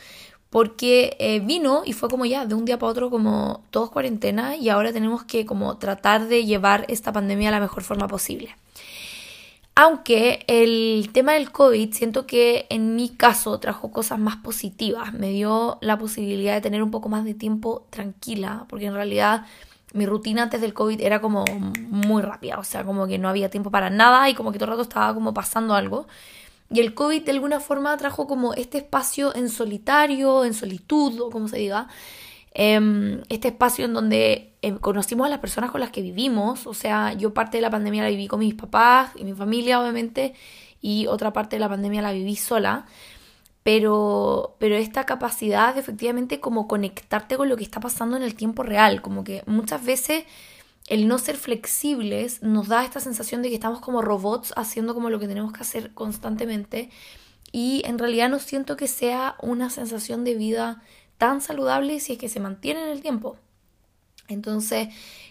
porque 0.49 1.15
eh, 1.19 1.39
vino 1.39 1.83
y 1.85 1.93
fue 1.93 2.09
como 2.09 2.25
ya 2.25 2.45
de 2.45 2.55
un 2.55 2.65
día 2.65 2.79
para 2.79 2.91
otro 2.91 3.09
como 3.09 3.63
todos 3.69 3.91
cuarentena 3.91 4.55
y 4.55 4.69
ahora 4.69 4.91
tenemos 4.91 5.23
que 5.23 5.45
como 5.45 5.77
tratar 5.77 6.27
de 6.27 6.45
llevar 6.45 6.85
esta 6.87 7.13
pandemia 7.13 7.49
a 7.49 7.51
la 7.51 7.59
mejor 7.59 7.83
forma 7.83 8.07
posible. 8.07 8.55
Aunque 9.75 10.43
el 10.47 11.09
tema 11.13 11.33
del 11.33 11.51
COVID 11.51 11.93
siento 11.93 12.27
que 12.27 12.65
en 12.69 12.95
mi 12.95 13.09
caso 13.09 13.59
trajo 13.59 13.91
cosas 13.91 14.19
más 14.19 14.35
positivas, 14.37 15.13
me 15.13 15.29
dio 15.29 15.77
la 15.79 15.97
posibilidad 15.97 16.55
de 16.55 16.59
tener 16.59 16.83
un 16.83 16.91
poco 16.91 17.07
más 17.07 17.23
de 17.23 17.33
tiempo 17.33 17.87
tranquila, 17.89 18.65
porque 18.67 18.87
en 18.87 18.93
realidad 18.93 19.45
mi 19.93 20.05
rutina 20.05 20.43
antes 20.43 20.61
del 20.61 20.73
COVID 20.73 21.01
era 21.01 21.21
como 21.21 21.45
muy 21.89 22.21
rápida, 22.21 22.59
o 22.59 22.63
sea, 22.63 22.83
como 22.83 23.07
que 23.07 23.17
no 23.17 23.29
había 23.29 23.49
tiempo 23.49 23.71
para 23.71 23.89
nada 23.89 24.29
y 24.29 24.33
como 24.33 24.51
que 24.51 24.59
todo 24.59 24.65
el 24.65 24.71
rato 24.71 24.83
estaba 24.83 25.13
como 25.13 25.33
pasando 25.33 25.73
algo. 25.73 26.07
Y 26.71 26.79
el 26.79 26.93
COVID 26.93 27.23
de 27.23 27.31
alguna 27.31 27.59
forma 27.59 27.97
trajo 27.97 28.27
como 28.27 28.53
este 28.53 28.77
espacio 28.79 29.35
en 29.35 29.49
solitario, 29.49 30.45
en 30.45 30.53
solitud, 30.53 31.19
o 31.19 31.29
como 31.31 31.47
se 31.47 31.57
diga, 31.57 31.87
em, 32.53 33.21
este 33.29 33.49
espacio 33.49 33.85
en 33.85 33.93
donde 33.93 34.53
em, 34.61 34.77
conocimos 34.77 35.25
a 35.27 35.29
las 35.29 35.39
personas 35.39 35.71
con 35.71 35.81
las 35.81 35.89
que 35.91 36.01
vivimos, 36.01 36.67
o 36.67 36.73
sea, 36.73 37.13
yo 37.13 37.33
parte 37.33 37.57
de 37.57 37.61
la 37.61 37.69
pandemia 37.69 38.03
la 38.03 38.09
viví 38.09 38.27
con 38.27 38.39
mis 38.39 38.53
papás 38.55 39.11
y 39.15 39.23
mi 39.23 39.33
familia, 39.33 39.81
obviamente, 39.81 40.33
y 40.81 41.07
otra 41.07 41.33
parte 41.33 41.55
de 41.55 41.61
la 41.61 41.69
pandemia 41.69 42.01
la 42.01 42.11
viví 42.11 42.35
sola 42.35 42.85
pero, 43.63 44.55
pero 44.59 44.75
esta 44.75 45.05
capacidad 45.05 45.73
de 45.73 45.81
efectivamente 45.81 46.39
como 46.39 46.67
conectarte 46.67 47.37
con 47.37 47.49
lo 47.49 47.57
que 47.57 47.63
está 47.63 47.79
pasando 47.79 48.17
en 48.17 48.23
el 48.23 48.35
tiempo 48.35 48.63
real, 48.63 49.01
como 49.01 49.23
que 49.23 49.43
muchas 49.45 49.83
veces 49.85 50.25
el 50.87 51.07
no 51.07 51.19
ser 51.19 51.37
flexibles 51.37 52.41
nos 52.41 52.67
da 52.67 52.83
esta 52.83 52.99
sensación 52.99 53.41
de 53.41 53.49
que 53.49 53.55
estamos 53.55 53.79
como 53.79 54.01
robots 54.01 54.53
haciendo 54.55 54.93
como 54.93 55.09
lo 55.09 55.19
que 55.19 55.27
tenemos 55.27 55.53
que 55.53 55.61
hacer 55.61 55.93
constantemente 55.93 56.89
y 57.51 57.83
en 57.85 57.99
realidad 57.99 58.29
no 58.29 58.39
siento 58.39 58.75
que 58.75 58.87
sea 58.87 59.35
una 59.41 59.69
sensación 59.69 60.23
de 60.23 60.35
vida 60.35 60.81
tan 61.17 61.41
saludable 61.41 61.99
si 61.99 62.13
es 62.13 62.19
que 62.19 62.29
se 62.29 62.39
mantiene 62.39 62.83
en 62.83 62.89
el 62.89 63.01
tiempo. 63.01 63.37
Entonces, 64.27 64.89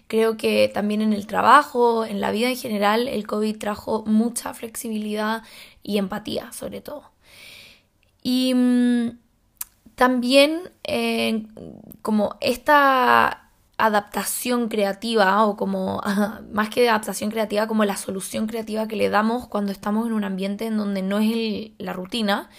creo 0.08 0.36
que 0.36 0.68
también 0.72 1.00
en 1.02 1.12
el 1.12 1.26
trabajo, 1.26 2.04
en 2.04 2.20
la 2.20 2.32
vida 2.32 2.48
en 2.48 2.56
general, 2.56 3.06
el 3.08 3.26
COVID 3.26 3.58
trajo 3.58 4.04
mucha 4.04 4.54
flexibilidad 4.54 5.42
y 5.82 5.98
empatía, 5.98 6.52
sobre 6.52 6.80
todo. 6.80 7.10
Y 8.22 8.54
mm, 8.54 9.18
también 9.94 10.70
eh, 10.84 11.46
como 12.02 12.36
esta 12.40 13.50
adaptación 13.76 14.68
creativa 14.68 15.44
o 15.44 15.56
como 15.56 16.02
más 16.52 16.68
que 16.70 16.88
adaptación 16.88 17.30
creativa 17.30 17.68
como 17.68 17.84
la 17.84 17.96
solución 17.96 18.46
creativa 18.46 18.88
que 18.88 18.96
le 18.96 19.08
damos 19.08 19.46
cuando 19.46 19.72
estamos 19.72 20.06
en 20.06 20.12
un 20.12 20.24
ambiente 20.24 20.66
en 20.66 20.76
donde 20.76 21.02
no 21.02 21.18
es 21.18 21.70
la 21.78 21.92
rutina 21.92 22.50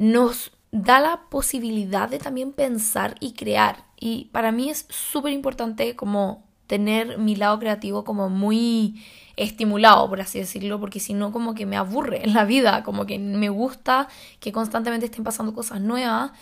nos 0.00 0.52
da 0.72 0.98
la 0.98 1.28
posibilidad 1.28 2.08
de 2.08 2.18
también 2.18 2.52
pensar 2.52 3.16
y 3.20 3.34
crear. 3.34 3.84
Y 3.98 4.26
para 4.32 4.50
mí 4.50 4.70
es 4.70 4.86
súper 4.88 5.32
importante 5.34 5.94
como 5.94 6.48
tener 6.66 7.18
mi 7.18 7.36
lado 7.36 7.58
creativo 7.58 8.02
como 8.02 8.30
muy 8.30 9.04
estimulado, 9.36 10.08
por 10.08 10.20
así 10.20 10.38
decirlo, 10.38 10.80
porque 10.80 11.00
si 11.00 11.14
no 11.14 11.32
como 11.32 11.54
que 11.54 11.66
me 11.66 11.76
aburre 11.76 12.24
en 12.24 12.34
la 12.34 12.44
vida, 12.44 12.82
como 12.82 13.06
que 13.06 13.18
me 13.18 13.48
gusta 13.48 14.08
que 14.40 14.52
constantemente 14.52 15.06
estén 15.06 15.24
pasando 15.24 15.54
cosas 15.54 15.80
nuevas 15.80 16.32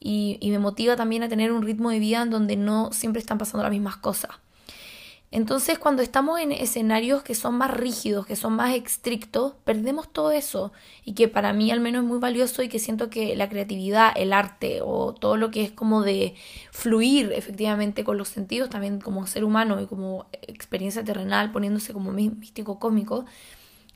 y, 0.00 0.38
y 0.40 0.50
me 0.50 0.58
motiva 0.58 0.96
también 0.96 1.22
a 1.22 1.28
tener 1.28 1.52
un 1.52 1.62
ritmo 1.62 1.90
de 1.90 1.98
vida 1.98 2.22
en 2.22 2.30
donde 2.30 2.56
no 2.56 2.92
siempre 2.92 3.20
están 3.20 3.38
pasando 3.38 3.62
las 3.62 3.72
mismas 3.72 3.96
cosas. 3.96 4.41
Entonces, 5.32 5.78
cuando 5.78 6.02
estamos 6.02 6.38
en 6.40 6.52
escenarios 6.52 7.22
que 7.22 7.34
son 7.34 7.56
más 7.56 7.70
rígidos, 7.70 8.26
que 8.26 8.36
son 8.36 8.54
más 8.54 8.74
estrictos, 8.74 9.54
perdemos 9.64 10.12
todo 10.12 10.30
eso 10.30 10.72
y 11.06 11.14
que 11.14 11.26
para 11.26 11.54
mí 11.54 11.70
al 11.70 11.80
menos 11.80 12.02
es 12.02 12.08
muy 12.08 12.18
valioso 12.18 12.62
y 12.62 12.68
que 12.68 12.78
siento 12.78 13.08
que 13.08 13.34
la 13.34 13.48
creatividad, 13.48 14.12
el 14.14 14.34
arte 14.34 14.80
o 14.84 15.14
todo 15.14 15.38
lo 15.38 15.50
que 15.50 15.62
es 15.62 15.70
como 15.72 16.02
de 16.02 16.34
fluir 16.70 17.32
efectivamente 17.32 18.04
con 18.04 18.18
los 18.18 18.28
sentidos, 18.28 18.68
también 18.68 19.00
como 19.00 19.26
ser 19.26 19.44
humano 19.44 19.80
y 19.80 19.86
como 19.86 20.26
experiencia 20.42 21.02
terrenal, 21.02 21.50
poniéndose 21.50 21.94
como 21.94 22.12
místico 22.12 22.78
cósmico, 22.78 23.24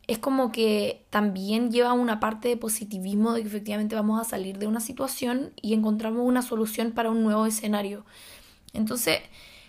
es 0.06 0.16
como 0.16 0.52
que 0.52 1.04
también 1.10 1.70
lleva 1.70 1.92
una 1.92 2.18
parte 2.18 2.48
de 2.48 2.56
positivismo 2.56 3.34
de 3.34 3.42
que 3.42 3.48
efectivamente 3.48 3.94
vamos 3.94 4.18
a 4.18 4.24
salir 4.24 4.56
de 4.56 4.68
una 4.68 4.80
situación 4.80 5.52
y 5.60 5.74
encontramos 5.74 6.22
una 6.24 6.40
solución 6.40 6.92
para 6.92 7.10
un 7.10 7.22
nuevo 7.24 7.44
escenario. 7.44 8.06
Entonces, 8.72 9.20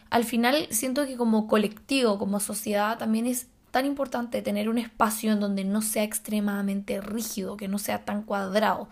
al 0.10 0.24
final 0.24 0.68
siento 0.72 1.06
que 1.06 1.18
como 1.18 1.48
colectivo, 1.48 2.18
como 2.18 2.40
sociedad, 2.40 2.98
también 2.98 3.26
es 3.26 3.48
tan 3.72 3.86
importante 3.86 4.42
tener 4.42 4.70
un 4.70 4.78
espacio 4.78 5.32
en 5.32 5.40
donde 5.40 5.64
no 5.64 5.82
sea 5.82 6.04
extremadamente 6.04 7.02
rígido, 7.02 7.58
que 7.58 7.68
no 7.68 7.78
sea 7.78 8.06
tan 8.06 8.24
cuadrado. 8.24 8.90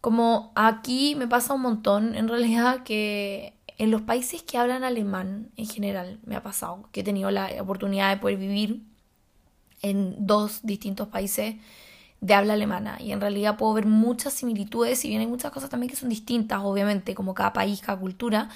Como 0.00 0.52
aquí 0.54 1.14
me 1.14 1.28
pasa 1.28 1.54
un 1.54 1.62
montón, 1.62 2.14
en 2.14 2.28
realidad, 2.28 2.82
que 2.82 3.54
en 3.78 3.90
los 3.90 4.02
países 4.02 4.42
que 4.42 4.58
hablan 4.58 4.84
alemán, 4.84 5.50
en 5.56 5.66
general, 5.66 6.18
me 6.24 6.36
ha 6.36 6.42
pasado, 6.42 6.88
que 6.92 7.00
he 7.00 7.04
tenido 7.04 7.30
la 7.30 7.50
oportunidad 7.60 8.10
de 8.10 8.20
poder 8.20 8.38
vivir 8.38 8.82
en 9.82 10.26
dos 10.26 10.60
distintos 10.62 11.08
países 11.08 11.56
de 12.20 12.34
habla 12.34 12.54
alemana 12.54 12.96
y 13.00 13.12
en 13.12 13.20
realidad 13.20 13.58
puedo 13.58 13.74
ver 13.74 13.84
muchas 13.84 14.32
similitudes, 14.32 14.98
si 14.98 15.08
bien 15.08 15.20
hay 15.20 15.26
muchas 15.26 15.52
cosas 15.52 15.68
también 15.68 15.90
que 15.90 15.96
son 15.96 16.08
distintas, 16.08 16.60
obviamente, 16.62 17.14
como 17.14 17.34
cada 17.34 17.52
país, 17.52 17.80
cada 17.82 17.98
cultura, 17.98 18.48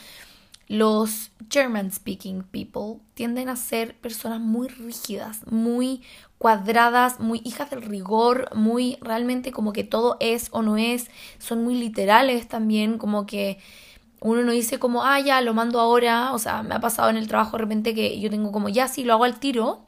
los 0.68 1.30
German 1.50 1.90
speaking 1.90 2.42
people 2.42 3.00
tienden 3.14 3.48
a 3.48 3.56
ser 3.56 3.96
personas 3.96 4.40
muy 4.40 4.68
rígidas, 4.68 5.40
muy 5.50 6.02
cuadradas, 6.36 7.20
muy 7.20 7.40
hijas 7.44 7.70
del 7.70 7.82
rigor, 7.82 8.54
muy 8.54 8.98
realmente 9.00 9.50
como 9.50 9.72
que 9.72 9.82
todo 9.82 10.18
es 10.20 10.48
o 10.52 10.62
no 10.62 10.76
es, 10.76 11.10
son 11.38 11.64
muy 11.64 11.74
literales 11.74 12.48
también, 12.48 12.98
como 12.98 13.26
que 13.26 13.58
uno 14.20 14.42
no 14.42 14.52
dice 14.52 14.78
como, 14.78 15.04
ah, 15.04 15.20
ya, 15.20 15.40
lo 15.40 15.54
mando 15.54 15.80
ahora, 15.80 16.32
o 16.32 16.38
sea, 16.38 16.62
me 16.62 16.74
ha 16.74 16.80
pasado 16.80 17.08
en 17.08 17.16
el 17.16 17.28
trabajo 17.28 17.56
de 17.56 17.62
repente 17.62 17.94
que 17.94 18.20
yo 18.20 18.30
tengo 18.30 18.52
como, 18.52 18.68
ya, 18.68 18.88
sí, 18.88 19.04
lo 19.04 19.14
hago 19.14 19.24
al 19.24 19.40
tiro, 19.40 19.86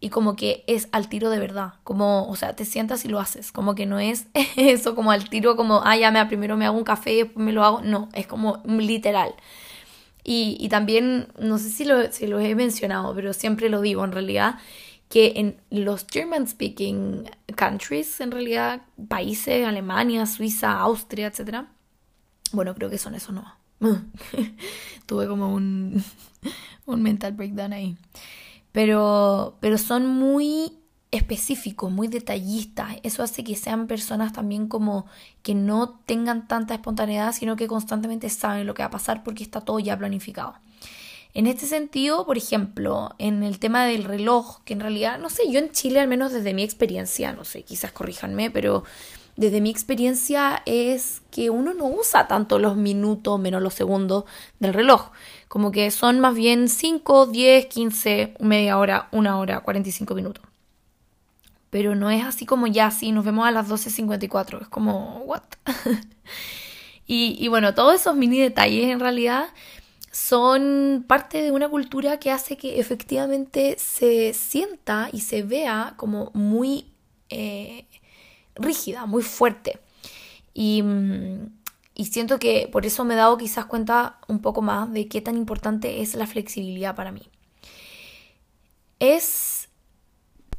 y 0.00 0.10
como 0.10 0.36
que 0.36 0.62
es 0.66 0.88
al 0.92 1.08
tiro 1.08 1.30
de 1.30 1.38
verdad, 1.38 1.74
como, 1.84 2.28
o 2.28 2.36
sea, 2.36 2.54
te 2.54 2.64
sientas 2.64 3.04
y 3.04 3.08
lo 3.08 3.18
haces, 3.18 3.50
como 3.50 3.74
que 3.74 3.86
no 3.86 3.98
es 3.98 4.26
eso 4.56 4.94
como 4.94 5.10
al 5.10 5.28
tiro, 5.28 5.56
como, 5.56 5.82
ah, 5.84 5.96
ya, 5.96 6.10
me, 6.10 6.24
primero 6.26 6.56
me 6.56 6.66
hago 6.66 6.76
un 6.76 6.84
café 6.84 7.12
y 7.12 7.16
después 7.22 7.44
me 7.44 7.52
lo 7.52 7.64
hago, 7.64 7.80
no, 7.82 8.08
es 8.12 8.26
como 8.26 8.62
literal. 8.66 9.34
Y, 10.30 10.68
también, 10.68 11.28
no 11.38 11.56
sé 11.56 11.70
si 11.70 11.86
lo, 11.86 12.38
he 12.38 12.54
mencionado, 12.54 13.14
pero 13.14 13.32
siempre 13.32 13.70
lo 13.70 13.80
digo 13.80 14.04
en 14.04 14.12
realidad, 14.12 14.58
que 15.08 15.32
en 15.36 15.56
los 15.70 16.04
German 16.06 16.46
speaking 16.46 17.24
countries, 17.56 18.20
en 18.20 18.30
realidad, 18.32 18.82
países, 19.08 19.66
Alemania, 19.66 20.26
Suiza, 20.26 20.78
Austria, 20.80 21.28
etc. 21.28 21.64
Bueno, 22.52 22.74
creo 22.74 22.90
que 22.90 22.98
son 22.98 23.14
eso 23.14 23.32
no. 23.32 23.56
Tuve 25.06 25.26
como 25.28 25.54
un, 25.54 26.04
un 26.84 27.02
mental 27.02 27.32
breakdown 27.32 27.72
ahí. 27.72 27.96
Pero, 28.70 29.56
pero 29.60 29.78
son 29.78 30.06
muy 30.06 30.77
específicos, 31.10 31.90
muy 31.90 32.08
detallistas. 32.08 32.96
Eso 33.02 33.22
hace 33.22 33.44
que 33.44 33.56
sean 33.56 33.86
personas 33.86 34.32
también 34.32 34.68
como 34.68 35.06
que 35.42 35.54
no 35.54 36.00
tengan 36.06 36.46
tanta 36.46 36.74
espontaneidad, 36.74 37.32
sino 37.32 37.56
que 37.56 37.66
constantemente 37.66 38.28
saben 38.28 38.66
lo 38.66 38.74
que 38.74 38.82
va 38.82 38.88
a 38.88 38.90
pasar 38.90 39.22
porque 39.24 39.42
está 39.42 39.60
todo 39.60 39.78
ya 39.78 39.96
planificado. 39.96 40.54
En 41.34 41.46
este 41.46 41.66
sentido, 41.66 42.26
por 42.26 42.36
ejemplo, 42.36 43.14
en 43.18 43.42
el 43.42 43.58
tema 43.58 43.84
del 43.84 44.04
reloj, 44.04 44.60
que 44.64 44.72
en 44.72 44.80
realidad, 44.80 45.18
no 45.18 45.28
sé, 45.28 45.50
yo 45.50 45.58
en 45.58 45.70
Chile, 45.70 46.00
al 46.00 46.08
menos 46.08 46.32
desde 46.32 46.54
mi 46.54 46.62
experiencia, 46.62 47.32
no 47.32 47.44
sé, 47.44 47.62
quizás 47.62 47.92
corríjanme, 47.92 48.50
pero 48.50 48.82
desde 49.36 49.60
mi 49.60 49.70
experiencia 49.70 50.62
es 50.66 51.22
que 51.30 51.48
uno 51.50 51.74
no 51.74 51.86
usa 51.86 52.26
tanto 52.26 52.58
los 52.58 52.76
minutos 52.76 53.38
menos 53.38 53.62
los 53.62 53.74
segundos 53.74 54.24
del 54.58 54.74
reloj. 54.74 55.10
Como 55.46 55.70
que 55.70 55.90
son 55.92 56.18
más 56.18 56.34
bien 56.34 56.68
5, 56.68 57.26
10, 57.26 57.66
15, 57.66 58.34
media 58.40 58.78
hora, 58.78 59.08
una 59.12 59.38
hora, 59.38 59.60
45 59.60 60.14
minutos. 60.16 60.47
Pero 61.70 61.94
no 61.94 62.10
es 62.10 62.24
así 62.24 62.46
como 62.46 62.66
ya, 62.66 62.90
sí, 62.90 63.12
nos 63.12 63.24
vemos 63.24 63.46
a 63.46 63.50
las 63.50 63.68
12.54. 63.68 64.62
Es 64.62 64.68
como, 64.68 65.18
¿what? 65.26 65.42
y, 67.06 67.46
bueno, 67.48 67.74
todos 67.74 68.00
esos 68.00 68.16
mini 68.16 68.40
detalles 68.40 68.86
en 68.86 69.00
realidad 69.00 69.46
son 70.10 71.04
parte 71.06 71.42
de 71.42 71.52
una 71.52 71.68
cultura 71.68 72.18
que 72.18 72.30
hace 72.30 72.56
que 72.56 72.80
efectivamente 72.80 73.76
se 73.78 74.32
sienta 74.32 75.10
y 75.12 75.20
se 75.20 75.42
vea 75.42 75.94
como 75.96 76.30
muy 76.32 76.92
eh, 77.28 77.86
rígida, 78.54 79.04
muy 79.04 79.22
fuerte. 79.22 79.78
Y, 80.54 80.82
y, 81.94 82.06
siento 82.06 82.38
que 82.38 82.68
por 82.72 82.86
eso 82.86 83.04
me 83.04 83.14
he 83.14 83.16
dado 83.16 83.36
quizás 83.36 83.66
cuenta 83.66 84.18
un 84.26 84.40
poco 84.40 84.62
más 84.62 84.90
de 84.92 85.06
qué 85.06 85.20
tan 85.20 85.36
importante 85.36 86.00
es 86.00 86.14
la 86.14 86.26
flexibilidad 86.26 86.96
para 86.96 87.12
mí. 87.12 87.22
Es 88.98 89.57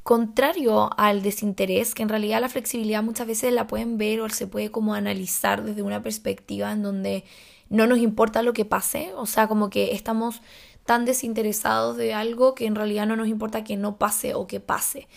contrario 0.10 0.90
al 0.98 1.22
desinterés, 1.22 1.94
que 1.94 2.02
en 2.02 2.10
realidad 2.10 2.42
la 2.42 2.50
flexibilidad 2.50 3.04
muchas 3.04 3.28
veces 3.28 3.54
la 3.54 3.68
pueden 3.68 4.00
ver 4.00 4.22
o 4.22 4.30
se 4.30 4.48
puede 4.48 4.72
como 4.72 4.96
analizar 4.96 5.64
desde 5.64 5.84
una 5.84 6.02
perspectiva 6.02 6.72
en 6.72 6.82
donde 6.82 7.26
no 7.70 7.86
nos 7.86 8.00
importa 8.00 8.42
lo 8.42 8.54
que 8.54 8.66
pase, 8.66 9.12
o 9.16 9.28
sea, 9.28 9.48
como 9.48 9.70
que 9.70 9.94
estamos 9.94 10.42
tan 10.84 11.06
desinteresados 11.06 11.96
de 11.96 12.16
algo 12.16 12.56
que 12.56 12.66
en 12.66 12.74
realidad 12.74 13.06
no 13.06 13.18
nos 13.18 13.28
importa 13.28 13.64
que 13.64 13.78
no 13.78 13.98
pase 13.98 14.34
o 14.34 14.48
que 14.48 14.60
pase. 14.60 15.08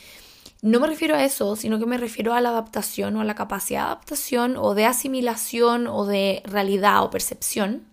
No 0.61 0.79
me 0.79 0.89
refiero 0.89 1.15
a 1.15 1.25
eso, 1.25 1.57
sino 1.57 1.79
que 1.79 1.87
me 1.87 1.97
refiero 1.97 2.35
a 2.35 2.43
la 2.43 2.51
adaptación 2.51 3.17
o 3.17 3.23
a 3.23 3.25
la 3.25 3.35
capacidad 3.35 3.81
de 3.81 3.87
adaptación 3.87 4.59
o 4.59 4.75
de 4.75 4.85
asimilación 4.85 5.87
o 5.87 6.05
de 6.05 6.43
realidad 6.45 7.03
o 7.03 7.09
percepción 7.09 7.87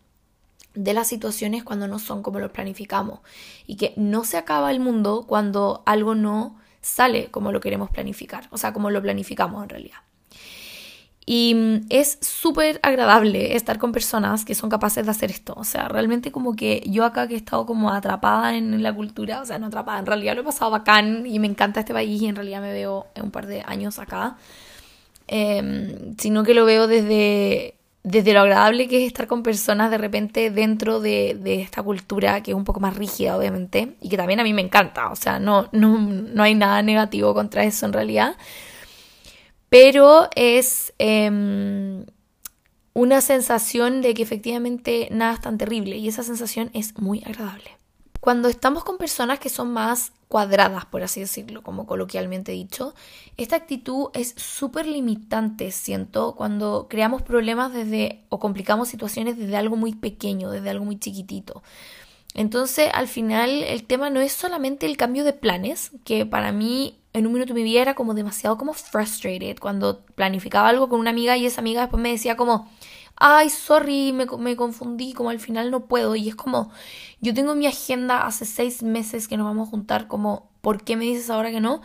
de 0.73 0.93
las 0.93 1.07
situaciones 1.07 1.63
cuando 1.63 1.87
no 1.87 1.97
son 1.97 2.23
como 2.23 2.39
lo 2.39 2.51
planificamos 2.51 3.21
y 3.65 3.77
que 3.77 3.93
no 3.95 4.25
se 4.25 4.35
acaba 4.35 4.69
el 4.69 4.81
mundo 4.81 5.23
cuando 5.25 5.81
algo 5.85 6.13
no 6.13 6.58
sale 6.81 7.27
como 7.31 7.51
lo 7.51 7.59
queremos 7.59 7.89
planificar, 7.89 8.47
o 8.51 8.57
sea, 8.57 8.73
como 8.73 8.89
lo 8.89 9.01
planificamos 9.01 9.63
en 9.63 9.69
realidad. 9.69 9.99
Y 11.25 11.53
mm, 11.53 11.85
es 11.89 12.17
súper 12.21 12.79
agradable 12.81 13.55
estar 13.55 13.77
con 13.77 13.91
personas 13.91 14.45
que 14.45 14.55
son 14.55 14.69
capaces 14.69 15.05
de 15.05 15.11
hacer 15.11 15.29
esto. 15.29 15.53
O 15.57 15.63
sea, 15.63 15.87
realmente 15.87 16.31
como 16.31 16.55
que 16.55 16.83
yo 16.87 17.05
acá 17.05 17.27
que 17.27 17.35
he 17.35 17.37
estado 17.37 17.67
como 17.67 17.91
atrapada 17.91 18.55
en 18.57 18.81
la 18.81 18.91
cultura, 18.93 19.41
o 19.41 19.45
sea, 19.45 19.59
no 19.59 19.67
atrapada, 19.67 19.99
en 19.99 20.07
realidad 20.07 20.33
lo 20.33 20.41
he 20.41 20.45
pasado 20.45 20.71
bacán 20.71 21.27
y 21.27 21.37
me 21.37 21.45
encanta 21.45 21.81
este 21.81 21.93
país 21.93 22.19
y 22.19 22.25
en 22.25 22.35
realidad 22.35 22.61
me 22.61 22.73
veo 22.73 23.07
en 23.13 23.25
un 23.25 23.31
par 23.31 23.45
de 23.45 23.61
años 23.65 23.99
acá. 23.99 24.37
Em, 25.27 26.17
sino 26.17 26.43
que 26.43 26.55
lo 26.55 26.65
veo 26.65 26.87
desde, 26.87 27.75
desde 28.03 28.33
lo 28.33 28.41
agradable 28.41 28.87
que 28.87 29.03
es 29.03 29.07
estar 29.07 29.27
con 29.27 29.43
personas 29.43 29.91
de 29.91 29.97
repente 29.97 30.51
dentro 30.51 30.99
de, 30.99 31.37
de, 31.39 31.61
esta 31.61 31.83
cultura 31.83 32.41
que 32.41 32.51
es 32.51 32.57
un 32.57 32.63
poco 32.63 32.79
más 32.79 32.95
rígida, 32.95 33.37
obviamente, 33.37 33.95
y 34.01 34.09
que 34.09 34.17
también 34.17 34.39
a 34.39 34.43
mí 34.43 34.53
me 34.53 34.61
encanta. 34.61 35.09
O 35.09 35.15
sea, 35.15 35.39
no, 35.39 35.69
no, 35.71 35.97
no 35.99 36.43
hay 36.43 36.55
nada 36.55 36.81
negativo 36.81 37.33
contra 37.33 37.63
eso 37.63 37.85
en 37.85 37.93
realidad 37.93 38.35
pero 39.69 40.29
es 40.35 40.93
em, 40.97 42.05
una 42.93 43.21
sensación 43.21 44.01
de 44.01 44.13
que 44.13 44.23
efectivamente 44.23 45.07
nada 45.11 45.35
es 45.35 45.41
tan 45.41 45.57
terrible 45.57 45.97
y 45.97 46.07
esa 46.07 46.23
sensación 46.23 46.71
es 46.73 46.97
muy 46.97 47.23
agradable. 47.25 47.78
Cuando 48.19 48.49
estamos 48.49 48.83
con 48.83 48.97
personas 48.97 49.39
que 49.39 49.49
son 49.49 49.71
más 49.71 50.11
cuadradas, 50.27 50.85
por 50.85 51.03
así 51.03 51.21
decirlo, 51.21 51.63
como 51.63 51.87
coloquialmente 51.87 52.51
dicho, 52.51 52.93
esta 53.37 53.55
actitud 53.55 54.09
es 54.13 54.33
súper 54.37 54.85
limitante, 54.85 55.71
siento, 55.71 56.35
cuando 56.35 56.87
creamos 56.89 57.21
problemas 57.21 57.73
desde 57.73 58.23
o 58.29 58.39
complicamos 58.39 58.89
situaciones 58.89 59.37
desde 59.37 59.55
algo 59.55 59.75
muy 59.75 59.95
pequeño, 59.95 60.51
desde 60.51 60.69
algo 60.69 60.85
muy 60.85 60.99
chiquitito. 60.99 61.63
Entonces, 62.35 62.89
al 62.93 63.07
final, 63.07 63.63
el 63.63 63.85
tema 63.85 64.09
no 64.09 64.19
es 64.19 64.33
solamente 64.33 64.85
el 64.85 64.97
cambio 64.97 65.23
de 65.23 65.33
planes, 65.33 65.91
que 66.03 66.25
para 66.25 66.51
mí 66.51 66.99
en 67.13 67.25
un 67.25 67.33
minuto 67.33 67.53
de 67.53 67.59
mi 67.59 67.63
vida 67.63 67.81
era 67.81 67.95
como 67.95 68.13
demasiado 68.13 68.57
como 68.57 68.73
frustrated 68.73 69.57
cuando 69.59 70.01
planificaba 70.15 70.69
algo 70.69 70.89
con 70.89 70.99
una 70.99 71.09
amiga 71.09 71.37
y 71.37 71.45
esa 71.47 71.61
amiga 71.61 71.81
después 71.81 72.01
me 72.01 72.11
decía 72.11 72.37
como, 72.37 72.69
ay, 73.19 73.49
sorry, 73.49 74.13
me, 74.13 74.25
me 74.25 74.55
confundí, 74.55 75.13
como 75.13 75.29
al 75.29 75.39
final 75.39 75.71
no 75.71 75.85
puedo. 75.87 76.15
Y 76.15 76.29
es 76.29 76.35
como, 76.35 76.71
yo 77.21 77.33
tengo 77.33 77.55
mi 77.55 77.67
agenda 77.67 78.25
hace 78.25 78.45
seis 78.45 78.83
meses 78.83 79.27
que 79.27 79.37
nos 79.37 79.45
vamos 79.45 79.67
a 79.67 79.71
juntar, 79.71 80.07
como, 80.07 80.51
¿por 80.61 80.83
qué 80.83 80.95
me 80.97 81.05
dices 81.05 81.29
ahora 81.29 81.51
que 81.51 81.61
no? 81.61 81.81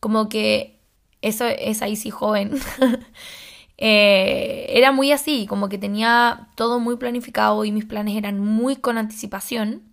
Como 0.00 0.28
que 0.28 0.80
eso 1.22 1.46
es 1.46 1.82
ahí 1.82 1.96
sí 1.96 2.10
joven. 2.10 2.52
eh, 3.78 4.66
era 4.70 4.92
muy 4.92 5.12
así, 5.12 5.46
como 5.46 5.68
que 5.68 5.78
tenía 5.78 6.48
todo 6.56 6.80
muy 6.80 6.96
planificado 6.96 7.64
y 7.64 7.72
mis 7.72 7.84
planes 7.84 8.16
eran 8.16 8.40
muy 8.40 8.76
con 8.76 8.98
anticipación. 8.98 9.87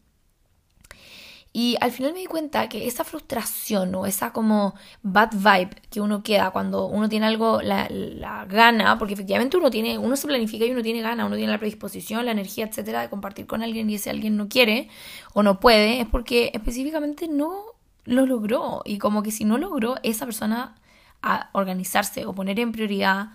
Y 1.58 1.78
al 1.80 1.94
final 1.94 2.12
me 2.12 2.20
di 2.20 2.26
cuenta 2.26 2.68
que 2.68 2.86
esa 2.86 3.06
frustración 3.06 3.96
o 3.96 4.06
esa 4.06 4.34
como 4.34 4.76
bad 5.04 5.32
vibe 5.32 5.70
que 5.90 6.02
uno 6.02 6.22
queda 6.22 6.52
cuando 6.52 6.88
uno 6.88 7.08
tiene 7.08 7.28
algo, 7.28 7.62
la, 7.62 7.88
la, 7.90 8.44
gana, 8.44 8.98
porque 8.98 9.14
efectivamente 9.14 9.56
uno 9.56 9.72
tiene, 9.72 9.98
uno 9.98 10.18
se 10.18 10.28
planifica 10.28 10.66
y 10.66 10.72
uno 10.72 10.82
tiene 10.82 11.00
gana, 11.00 11.26
uno 11.26 11.38
tiene 11.38 11.54
la 11.54 11.58
predisposición, 11.58 12.26
la 12.26 12.34
energía, 12.34 12.66
etcétera, 12.66 13.00
de 13.00 13.10
compartir 13.10 13.48
con 13.48 13.64
alguien 13.64 13.90
y 13.90 13.96
ese 13.96 14.10
alguien 14.10 14.36
no 14.36 14.50
quiere 14.50 14.90
o 15.34 15.44
no 15.44 15.62
puede, 15.62 16.02
es 16.02 16.08
porque 16.08 16.52
específicamente 16.54 17.30
no 17.30 17.64
lo 18.04 18.26
logró. 18.26 18.82
Y 18.84 18.98
como 18.98 19.24
que 19.24 19.32
si 19.32 19.46
no 19.46 19.58
logró 19.58 19.96
esa 20.04 20.26
persona 20.26 20.76
a 21.22 21.52
organizarse 21.54 22.26
o 22.26 22.34
poner 22.36 22.60
en 22.60 22.74
prioridad 22.74 23.30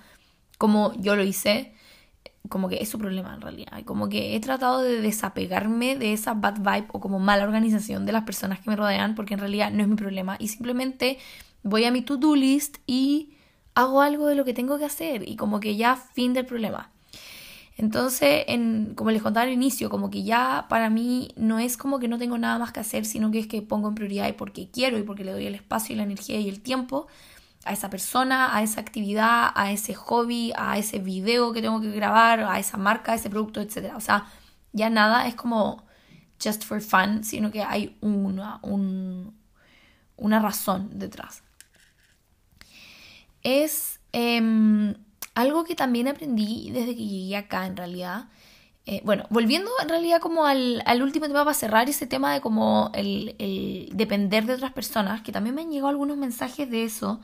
como 0.59 0.93
yo 1.01 1.17
lo 1.17 1.25
hice, 1.25 1.73
como 2.49 2.69
que 2.69 2.77
es 2.83 2.89
su 2.89 2.99
problema 2.99 3.35
en 3.35 3.41
realidad. 3.41 3.85
Como 3.85 4.09
que 4.09 4.35
he 4.35 4.41
tratado 4.41 4.83
de 4.83 5.01
desapegarme 5.01 5.97
de 5.97 6.13
esa 6.13 6.35
bad 6.35 6.59
vibe 6.59 6.89
o 6.93 7.01
como 7.01 7.19
mala 7.19 7.45
organización 7.45 8.07
de 8.07 8.13
las 8.13 8.25
personas 8.25 8.61
que 8.61 8.71
me 8.71 8.77
rodean 8.77 9.15
porque 9.15 9.35
en 9.35 9.41
realidad 9.41 9.71
no 9.71 9.83
es 9.83 9.89
mi 9.89 9.97
problema 9.97 10.37
y 10.39 10.49
simplemente 10.49 11.19
voy 11.63 11.85
a 11.85 11.91
mi 11.91 12.03
to-do 12.03 12.35
list 12.35 12.79
y 12.87 13.35
hago 13.75 14.03
algo 14.03 14.27
de 14.27 14.35
lo 14.35 14.45
que 14.45 14.55
tengo 14.55 14.79
que 14.79 14.85
hacer 14.85 15.29
y 15.29 15.37
como 15.37 15.61
que 15.61 15.77
ya 15.77 15.97
fin 15.97 16.33
del 16.33 16.47
problema. 16.47 16.91
Entonces, 17.77 18.45
en, 18.49 18.93
como 18.95 19.11
les 19.11 19.23
contaba 19.23 19.45
al 19.45 19.53
inicio, 19.53 19.89
como 19.89 20.11
que 20.11 20.23
ya 20.23 20.67
para 20.69 20.91
mí 20.91 21.29
no 21.37 21.59
es 21.59 21.79
como 21.79 21.99
que 21.99 22.09
no 22.09 22.19
tengo 22.19 22.37
nada 22.37 22.59
más 22.59 22.73
que 22.73 22.81
hacer, 22.81 23.07
sino 23.07 23.31
que 23.31 23.39
es 23.39 23.47
que 23.47 23.63
pongo 23.63 23.89
en 23.89 23.95
prioridad 23.95 24.29
y 24.29 24.33
porque 24.33 24.69
quiero 24.71 24.99
y 24.99 25.03
porque 25.03 25.25
le 25.25 25.33
doy 25.33 25.47
el 25.47 25.55
espacio 25.55 25.95
y 25.95 25.97
la 25.97 26.03
energía 26.03 26.39
y 26.39 26.49
el 26.51 26.61
tiempo 26.61 27.07
a 27.65 27.73
esa 27.73 27.91
persona, 27.91 28.57
a 28.57 28.63
esa 28.63 28.81
actividad, 28.81 29.51
a 29.55 29.71
ese 29.73 29.95
hobby, 29.95 30.53
a 30.57 30.79
ese 30.79 30.99
video 30.99 31.53
que 31.53 31.61
tengo 31.61 31.81
que 31.81 31.91
grabar, 31.91 32.41
a 32.41 32.59
esa 32.59 32.77
marca, 32.77 33.13
a 33.13 33.15
ese 33.17 33.31
producto, 33.31 33.61
etc. 33.61 33.95
O 33.97 34.01
sea, 34.01 34.27
ya 34.73 34.89
nada 34.91 35.27
es 35.27 35.35
como 35.35 35.85
just 36.43 36.65
for 36.65 36.81
fun, 36.81 37.23
sino 37.25 37.51
que 37.51 37.63
hay 37.63 37.97
una, 38.01 38.61
una 40.17 40.41
razón 40.41 40.99
detrás. 40.99 41.43
Es 43.43 44.01
em, 44.13 44.95
algo 45.35 45.65
que 45.65 45.75
también 45.75 46.09
aprendí 46.09 46.71
desde 46.71 46.97
que 46.97 47.07
llegué 47.07 47.37
acá 47.37 47.67
en 47.67 47.77
realidad. 47.77 48.29
eh, 48.87 49.03
bueno, 49.05 49.27
volviendo 49.31 49.71
en 49.83 49.89
realidad 49.89 50.21
como 50.21 50.47
al, 50.47 50.83
al, 50.87 51.03
último 51.03 51.27
tema 51.27 51.45
para 51.45 51.55
cerrar 51.55 51.89
ese 51.89 52.07
tema 52.07 52.33
de 52.33 52.41
como 52.41 52.91
el, 52.95 53.37
el, 53.39 53.91
depender 53.93 54.47
de 54.47 54.55
otras 54.55 54.73
personas, 54.73 55.23
que 55.23 55.33
también 55.33 55.55
me 55.55 55.63
han 55.63 55.71
llegado 55.71 55.89
algunos 55.89 56.17
mensajes 56.17 56.71
de 56.71 56.85
eso, 56.85 57.21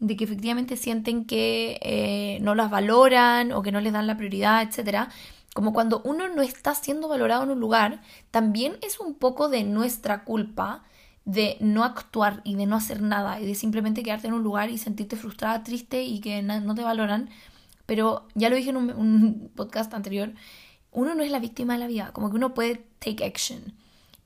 de 0.00 0.16
que 0.16 0.24
efectivamente 0.24 0.76
sienten 0.76 1.24
que 1.24 1.78
eh, 1.82 2.38
no 2.40 2.54
las 2.54 2.70
valoran 2.70 3.52
o 3.52 3.62
que 3.62 3.72
no 3.72 3.80
les 3.80 3.92
dan 3.92 4.06
la 4.06 4.16
prioridad, 4.16 4.62
etcétera. 4.62 5.08
Como 5.54 5.72
cuando 5.72 6.02
uno 6.04 6.28
no 6.28 6.42
está 6.42 6.74
siendo 6.74 7.08
valorado 7.08 7.42
en 7.42 7.50
un 7.50 7.60
lugar, 7.60 8.00
también 8.30 8.76
es 8.82 9.00
un 9.00 9.14
poco 9.14 9.48
de 9.48 9.64
nuestra 9.64 10.24
culpa 10.24 10.84
de 11.24 11.56
no 11.60 11.84
actuar 11.84 12.40
y 12.44 12.54
de 12.54 12.66
no 12.66 12.76
hacer 12.76 13.02
nada 13.02 13.40
y 13.40 13.46
de 13.46 13.54
simplemente 13.54 14.02
quedarte 14.02 14.28
en 14.28 14.34
un 14.34 14.42
lugar 14.42 14.70
y 14.70 14.78
sentirte 14.78 15.16
frustrada, 15.16 15.62
triste 15.62 16.02
y 16.04 16.20
que 16.20 16.42
no 16.42 16.74
te 16.74 16.82
valoran. 16.82 17.28
Pero 17.86 18.26
ya 18.34 18.50
lo 18.50 18.56
dije 18.56 18.70
en 18.70 18.76
un, 18.76 18.90
un 18.90 19.50
podcast 19.56 19.92
anterior, 19.94 20.32
uno 20.92 21.14
no 21.14 21.22
es 21.22 21.30
la 21.30 21.38
víctima 21.38 21.74
de 21.74 21.80
la 21.80 21.86
vida, 21.86 22.12
como 22.12 22.30
que 22.30 22.36
uno 22.36 22.54
puede 22.54 22.84
take 22.98 23.24
action. 23.24 23.74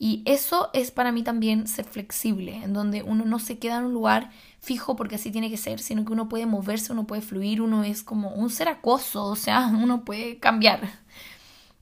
Y 0.05 0.25
eso 0.25 0.69
es 0.73 0.91
para 0.91 1.12
mí 1.12 1.23
también 1.23 1.69
ser 1.69 1.85
flexible, 1.85 2.57
en 2.57 2.73
donde 2.73 3.05
uno 3.05 3.25
no 3.25 3.38
se 3.38 3.61
queda 3.61 3.79
en 3.79 3.85
un 3.85 3.93
lugar 3.93 4.31
fijo 4.59 4.97
porque 4.97 5.15
así 5.15 5.31
tiene 5.31 5.49
que 5.49 5.57
ser, 5.57 5.79
sino 5.79 6.05
que 6.05 6.12
uno 6.12 6.29
puede 6.29 6.45
moverse, 6.45 6.93
uno 6.93 7.07
puede 7.07 7.23
fluir, 7.23 7.62
uno 7.62 7.85
es 7.85 8.03
como 8.03 8.31
un 8.31 8.51
ser 8.51 8.67
acoso, 8.67 9.25
o 9.25 9.37
sea, 9.37 9.69
uno 9.81 10.05
puede 10.05 10.41
cambiar. 10.41 10.91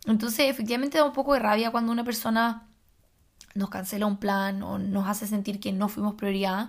Entonces, 0.04 0.50
efectivamente 0.50 0.98
da 0.98 1.04
un 1.04 1.14
poco 1.14 1.32
de 1.32 1.38
rabia 1.38 1.70
cuando 1.70 1.92
una 1.92 2.04
persona 2.04 2.68
nos 3.54 3.70
cancela 3.70 4.04
un 4.04 4.18
plan 4.18 4.62
o 4.62 4.78
nos 4.78 5.08
hace 5.08 5.26
sentir 5.26 5.58
que 5.58 5.72
no 5.72 5.88
fuimos 5.88 6.14
prioridad, 6.16 6.68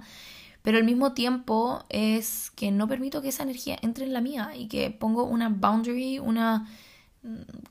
pero 0.61 0.77
al 0.77 0.85
mismo 0.85 1.11
tiempo 1.11 1.83
es 1.89 2.51
que 2.51 2.71
no 2.71 2.87
permito 2.87 3.21
que 3.21 3.27
esa 3.27 3.43
energía 3.43 3.77
entre 3.81 4.05
en 4.05 4.13
la 4.13 4.21
mía 4.21 4.51
y 4.55 4.69
que 4.69 4.89
pongo 4.89 5.25
una 5.25 5.49
boundary, 5.49 6.17
una... 6.17 6.69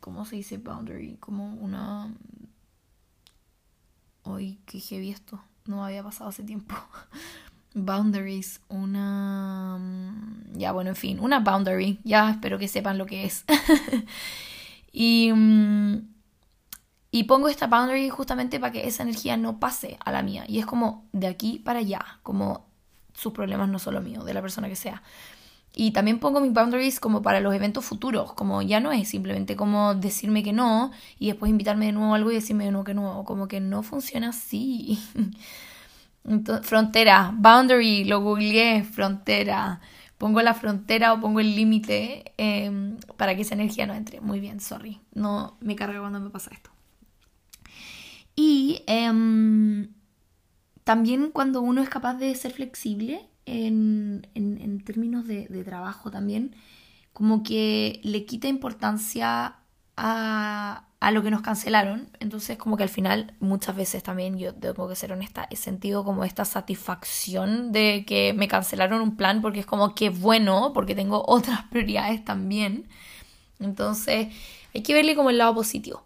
¿Cómo 0.01 0.27
se 0.27 0.37
dice 0.37 0.59
boundary? 0.59 1.16
Como 1.19 1.55
una 1.55 2.14
Hoy, 4.31 4.61
qué 4.64 4.79
heavy 4.79 5.11
esto. 5.11 5.43
No 5.66 5.85
había 5.85 6.05
pasado 6.05 6.31
hace 6.31 6.45
tiempo. 6.45 6.75
Boundaries, 7.75 8.61
una... 8.69 9.77
Mm, 9.79 10.59
ya, 10.59 10.73
bueno, 10.73 10.90
en 10.90 10.97
fin, 10.97 11.19
una 11.21 11.40
boundary. 11.40 11.99
Ya, 12.05 12.31
espero 12.31 12.59
que 12.59 12.69
sepan 12.69 12.97
lo 12.97 13.07
que 13.07 13.25
es. 13.25 13.45
y, 14.93 15.33
mm, 15.33 16.09
y 17.11 17.25
pongo 17.25 17.49
esta 17.49 17.66
boundary 17.66 18.09
justamente 18.09 18.61
para 18.61 18.73
que 18.73 18.87
esa 18.87 19.03
energía 19.03 19.37
no 19.37 19.59
pase 19.59 19.99
a 20.05 20.12
la 20.12 20.23
mía. 20.23 20.45
Y 20.47 20.61
es 20.61 20.66
como 20.66 21.09
de 21.12 21.27
aquí 21.27 21.59
para 21.59 21.81
allá, 21.81 22.21
como 22.23 22.66
sus 23.14 23.33
problemas 23.33 23.69
no 23.69 23.79
son 23.81 23.95
lo 23.95 24.01
mío, 24.01 24.23
de 24.23 24.35
la 24.35 24.43
persona 24.43 24.69
que 24.69 24.77
sea. 24.77 25.03
Y 25.74 25.92
también 25.92 26.18
pongo 26.18 26.40
mis 26.40 26.52
boundaries 26.52 26.98
como 26.98 27.22
para 27.22 27.40
los 27.40 27.54
eventos 27.54 27.85
futuros, 27.85 28.33
como 28.33 28.61
ya 28.61 28.80
no 28.80 28.90
es 28.90 29.09
simplemente 29.09 29.54
como 29.54 29.94
decirme 29.94 30.42
que 30.42 30.52
no 30.52 30.90
y 31.18 31.28
después 31.28 31.50
invitarme 31.50 31.87
de 31.87 31.92
nuevo 31.92 32.12
a 32.12 32.16
algo 32.16 32.33
y 32.33 32.35
decirme 32.35 32.64
de 32.64 32.72
nuevo 32.72 32.85
que 32.85 32.94
no, 32.94 33.24
como 33.24 33.46
que 33.46 33.61
no 33.61 33.83
funciona 33.83 34.30
así. 34.30 34.98
frontera, 36.62 37.33
boundary, 37.35 38.04
lo 38.04 38.20
googleé, 38.20 38.85
frontera. 38.85 39.80
Pongo 40.18 40.42
la 40.42 40.54
frontera 40.54 41.14
o 41.14 41.20
pongo 41.20 41.40
el 41.40 41.56
límite 41.56 42.35
em, 42.37 42.98
para 43.16 43.35
que 43.35 43.42
esa 43.42 43.54
energía 43.54 43.87
no 43.87 43.94
entre. 43.94 44.20
Muy 44.20 44.38
bien, 44.38 44.61
sorry. 44.61 45.00
No 45.14 45.56
me 45.61 45.76
carga 45.76 46.00
cuando 46.00 46.20
me 46.20 46.30
pasa 46.30 46.50
esto. 46.52 46.70
Y 48.37 48.83
em, 48.87 49.88
también 50.85 51.30
cuando 51.30 51.62
uno 51.62 51.80
es 51.80 51.88
capaz 51.88 52.14
de 52.14 52.35
ser 52.35 52.52
flexible 52.52 53.30
en, 53.51 54.27
en, 54.35 54.85
términos 54.85 55.27
de, 55.27 55.47
de, 55.49 55.65
trabajo 55.65 56.11
también, 56.11 56.55
como 57.13 57.43
que 57.43 58.01
le 58.05 58.25
quita 58.25 58.47
importancia 58.49 59.57
a, 59.97 60.85
a, 61.01 61.11
lo 61.11 61.23
que 61.23 61.31
nos 61.31 61.43
cancelaron. 61.43 62.09
Entonces, 62.21 62.57
como 62.57 62.77
que 62.77 62.85
al 62.85 62.89
final, 62.89 63.35
muchas 63.41 63.75
veces 63.75 64.03
también, 64.03 64.39
yo 64.39 64.55
tengo 64.55 64.89
que 64.89 64.95
ser 64.95 65.13
honesta, 65.13 65.49
he 65.51 65.57
sentido 65.57 66.05
como 66.05 66.25
esta 66.25 66.45
satisfacción 66.45 67.73
de 67.73 68.05
que 68.07 68.33
me 68.35 68.47
cancelaron 68.47 69.01
un 69.01 69.17
plan 69.17 69.43
porque 69.43 69.61
es 69.61 69.67
como 69.67 69.95
que 69.95 70.11
bueno, 70.11 70.73
porque 70.73 70.95
tengo 70.95 71.25
otras 71.27 71.65
prioridades 71.65 72.25
también. 72.25 72.89
Entonces, 73.59 74.29
hay 74.75 74.83
que 74.83 74.95
verle 74.95 75.17
como 75.17 75.31
el 75.31 75.39
lado 75.39 75.55
positivo. 75.57 76.05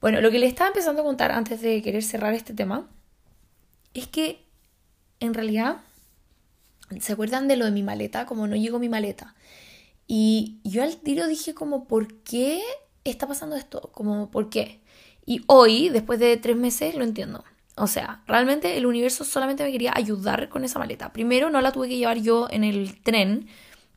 Bueno, 0.00 0.20
lo 0.20 0.30
que 0.30 0.38
le 0.38 0.46
estaba 0.46 0.68
empezando 0.68 1.02
a 1.02 1.04
contar 1.04 1.32
antes 1.32 1.60
de 1.60 1.82
querer 1.82 2.02
cerrar 2.02 2.34
este 2.34 2.54
tema 2.54 2.88
es 3.94 4.06
que 4.06 4.44
en 5.20 5.34
realidad 5.34 5.78
¿Se 7.00 7.12
acuerdan 7.12 7.48
de 7.48 7.56
lo 7.56 7.64
de 7.64 7.70
mi 7.70 7.82
maleta? 7.82 8.26
Como 8.26 8.46
no 8.46 8.56
llegó 8.56 8.78
mi 8.78 8.88
maleta. 8.88 9.34
Y 10.06 10.58
yo 10.64 10.82
al 10.82 10.96
tiro 10.98 11.26
dije 11.26 11.54
como, 11.54 11.86
¿por 11.86 12.12
qué 12.22 12.62
está 13.04 13.26
pasando 13.26 13.56
esto? 13.56 13.90
Como, 13.92 14.30
¿por 14.30 14.50
qué? 14.50 14.80
Y 15.26 15.42
hoy, 15.46 15.88
después 15.88 16.18
de 16.18 16.36
tres 16.36 16.56
meses, 16.56 16.94
lo 16.94 17.04
entiendo. 17.04 17.44
O 17.76 17.86
sea, 17.86 18.22
realmente 18.26 18.76
el 18.76 18.86
universo 18.86 19.24
solamente 19.24 19.64
me 19.64 19.72
quería 19.72 19.92
ayudar 19.94 20.48
con 20.48 20.64
esa 20.64 20.78
maleta. 20.78 21.12
Primero, 21.12 21.50
no 21.50 21.60
la 21.60 21.72
tuve 21.72 21.88
que 21.88 21.96
llevar 21.96 22.18
yo 22.18 22.46
en 22.50 22.62
el 22.62 23.00
tren, 23.02 23.48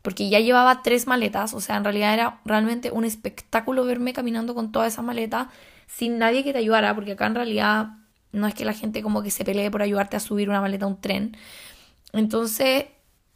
porque 0.01 0.29
ya 0.29 0.39
llevaba 0.39 0.81
tres 0.81 1.05
maletas. 1.05 1.53
O 1.53 1.61
sea, 1.61 1.77
en 1.77 1.83
realidad 1.83 2.13
era 2.13 2.41
realmente 2.45 2.91
un 2.91 3.05
espectáculo 3.05 3.85
verme 3.85 4.13
caminando 4.13 4.55
con 4.55 4.71
todas 4.71 4.93
esas 4.93 5.05
maletas 5.05 5.47
sin 5.85 6.17
nadie 6.17 6.43
que 6.43 6.53
te 6.53 6.59
ayudara, 6.59 6.95
porque 6.95 7.13
acá 7.13 7.27
en 7.27 7.35
realidad 7.35 7.89
no 8.31 8.47
es 8.47 8.53
que 8.53 8.65
la 8.65 8.73
gente 8.73 9.01
como 9.01 9.21
que 9.21 9.31
se 9.31 9.45
pelee 9.45 9.71
por 9.71 9.81
ayudarte 9.81 10.17
a 10.17 10.19
subir 10.19 10.49
una 10.49 10.61
maleta 10.61 10.85
a 10.85 10.87
un 10.87 10.99
tren. 10.99 11.37
Entonces, 12.13 12.85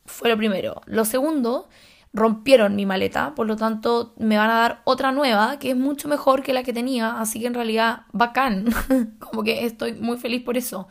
fue 0.05 0.29
lo 0.29 0.37
primero. 0.37 0.81
Lo 0.85 1.05
segundo, 1.05 1.69
rompieron 2.13 2.75
mi 2.75 2.85
maleta, 2.85 3.33
por 3.35 3.47
lo 3.47 3.55
tanto 3.55 4.13
me 4.17 4.37
van 4.37 4.49
a 4.49 4.55
dar 4.55 4.81
otra 4.83 5.11
nueva 5.11 5.59
que 5.59 5.71
es 5.71 5.77
mucho 5.77 6.07
mejor 6.07 6.43
que 6.43 6.53
la 6.53 6.63
que 6.63 6.73
tenía, 6.73 7.19
así 7.19 7.39
que 7.39 7.47
en 7.47 7.53
realidad 7.53 8.01
bacán, 8.11 8.65
como 9.19 9.43
que 9.43 9.65
estoy 9.65 9.93
muy 9.93 10.17
feliz 10.17 10.43
por 10.43 10.57
eso. 10.57 10.87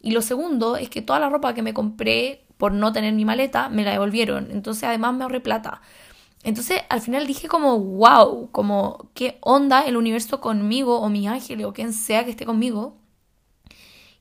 Y 0.00 0.12
lo 0.12 0.22
segundo 0.22 0.76
es 0.76 0.90
que 0.90 1.02
toda 1.02 1.20
la 1.20 1.28
ropa 1.28 1.54
que 1.54 1.62
me 1.62 1.74
compré 1.74 2.44
por 2.58 2.72
no 2.72 2.92
tener 2.92 3.12
mi 3.14 3.24
maleta 3.24 3.68
me 3.68 3.84
la 3.84 3.92
devolvieron, 3.92 4.50
entonces 4.50 4.84
además 4.84 5.14
me 5.14 5.24
ahorré 5.24 5.40
plata. 5.40 5.82
Entonces 6.42 6.80
al 6.88 7.00
final 7.00 7.26
dije 7.26 7.48
como, 7.48 7.78
wow, 7.78 8.50
como 8.52 9.10
qué 9.14 9.38
onda 9.40 9.84
el 9.84 9.96
universo 9.96 10.40
conmigo 10.40 11.00
o 11.00 11.08
mi 11.08 11.26
ángel 11.26 11.64
o 11.64 11.72
quien 11.72 11.92
sea 11.92 12.24
que 12.24 12.30
esté 12.30 12.44
conmigo 12.44 12.98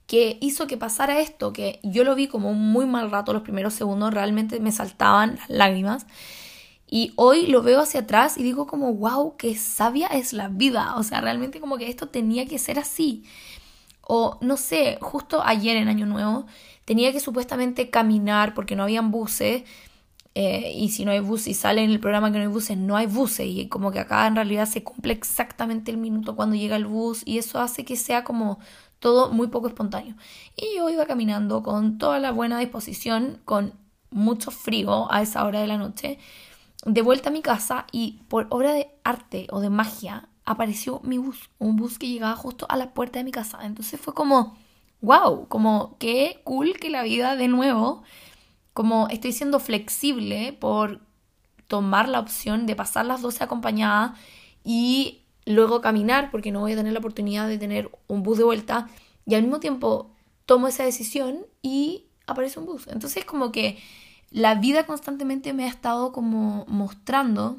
que 0.07 0.37
hizo 0.41 0.67
que 0.67 0.77
pasara 0.77 1.19
esto, 1.19 1.51
que 1.51 1.79
yo 1.83 2.03
lo 2.03 2.15
vi 2.15 2.27
como 2.27 2.51
un 2.51 2.71
muy 2.71 2.85
mal 2.85 3.09
rato 3.09 3.33
los 3.33 3.41
primeros 3.41 3.73
segundos, 3.73 4.13
realmente 4.13 4.59
me 4.59 4.71
saltaban 4.71 5.37
las 5.37 5.49
lágrimas. 5.49 6.05
Y 6.87 7.13
hoy 7.15 7.47
lo 7.47 7.63
veo 7.63 7.81
hacia 7.81 8.01
atrás 8.01 8.37
y 8.37 8.43
digo 8.43 8.67
como, 8.67 8.93
wow, 8.93 9.35
qué 9.37 9.55
sabia 9.55 10.07
es 10.07 10.33
la 10.33 10.49
vida. 10.49 10.95
O 10.97 11.03
sea, 11.03 11.19
realmente 11.21 11.59
como 11.59 11.77
que 11.77 11.89
esto 11.89 12.09
tenía 12.09 12.45
que 12.45 12.59
ser 12.59 12.77
así. 12.77 13.23
O 14.01 14.37
no 14.41 14.55
sé, 14.55 14.99
justo 15.01 15.41
ayer 15.43 15.77
en 15.77 15.87
Año 15.87 16.05
Nuevo 16.05 16.45
tenía 16.85 17.11
que 17.11 17.19
supuestamente 17.19 17.89
caminar 17.89 18.53
porque 18.53 18.75
no 18.75 18.83
habían 18.83 19.09
buses. 19.09 19.63
Eh, 20.35 20.73
y 20.75 20.89
si 20.89 21.05
no 21.05 21.11
hay 21.11 21.21
buses 21.21 21.47
y 21.47 21.53
sale 21.55 21.83
en 21.83 21.89
el 21.89 21.99
programa 21.99 22.31
que 22.31 22.37
no 22.37 22.43
hay 22.43 22.51
buses, 22.51 22.77
no 22.77 22.95
hay 22.97 23.07
buses. 23.07 23.47
Y 23.47 23.67
como 23.67 23.91
que 23.91 23.99
acá 23.99 24.27
en 24.27 24.35
realidad 24.35 24.67
se 24.67 24.83
cumple 24.83 25.13
exactamente 25.13 25.89
el 25.89 25.97
minuto 25.97 26.35
cuando 26.35 26.55
llega 26.55 26.75
el 26.75 26.85
bus. 26.85 27.23
Y 27.25 27.39
eso 27.39 27.59
hace 27.59 27.83
que 27.83 27.95
sea 27.95 28.23
como 28.23 28.59
todo 28.99 29.31
muy 29.31 29.47
poco 29.47 29.67
espontáneo. 29.67 30.15
Y 30.55 30.77
yo 30.77 30.89
iba 30.89 31.05
caminando 31.05 31.63
con 31.63 31.97
toda 31.97 32.19
la 32.19 32.31
buena 32.31 32.59
disposición, 32.59 33.41
con 33.45 33.73
mucho 34.09 34.51
frío 34.51 35.11
a 35.11 35.21
esa 35.21 35.45
hora 35.45 35.61
de 35.61 35.67
la 35.67 35.77
noche, 35.77 36.19
de 36.85 37.01
vuelta 37.01 37.29
a 37.29 37.33
mi 37.33 37.41
casa 37.41 37.85
y 37.91 38.21
por 38.27 38.47
obra 38.49 38.73
de 38.73 38.89
arte 39.03 39.47
o 39.51 39.59
de 39.59 39.69
magia 39.69 40.29
apareció 40.45 41.01
mi 41.03 41.17
bus, 41.17 41.49
un 41.57 41.75
bus 41.75 41.97
que 41.97 42.07
llegaba 42.07 42.35
justo 42.35 42.65
a 42.69 42.77
la 42.77 42.93
puerta 42.93 43.19
de 43.19 43.25
mi 43.25 43.31
casa. 43.31 43.59
Entonces 43.63 43.99
fue 43.99 44.13
como, 44.13 44.55
wow, 45.01 45.47
como 45.47 45.97
qué 45.99 46.41
cool 46.43 46.73
que 46.79 46.89
la 46.89 47.03
vida 47.03 47.35
de 47.35 47.47
nuevo, 47.47 48.03
como 48.73 49.07
estoy 49.09 49.33
siendo 49.33 49.59
flexible 49.59 50.53
por 50.53 51.01
tomar 51.67 52.07
la 52.07 52.19
opción 52.19 52.67
de 52.67 52.75
pasar 52.75 53.05
las 53.05 53.21
12 53.21 53.43
acompañada 53.43 54.15
y 54.63 55.24
luego 55.45 55.81
caminar 55.81 56.31
porque 56.31 56.51
no 56.51 56.61
voy 56.61 56.73
a 56.73 56.75
tener 56.75 56.93
la 56.93 56.99
oportunidad 56.99 57.47
de 57.47 57.57
tener 57.57 57.91
un 58.07 58.23
bus 58.23 58.37
de 58.37 58.43
vuelta 58.43 58.89
y 59.25 59.35
al 59.35 59.43
mismo 59.43 59.59
tiempo 59.59 60.11
tomo 60.45 60.67
esa 60.67 60.83
decisión 60.83 61.45
y 61.61 62.05
aparece 62.27 62.59
un 62.59 62.65
bus. 62.65 62.87
Entonces 62.87 63.25
como 63.25 63.51
que 63.51 63.77
la 64.31 64.55
vida 64.55 64.85
constantemente 64.85 65.53
me 65.53 65.65
ha 65.65 65.69
estado 65.69 66.11
como 66.11 66.65
mostrando 66.67 67.57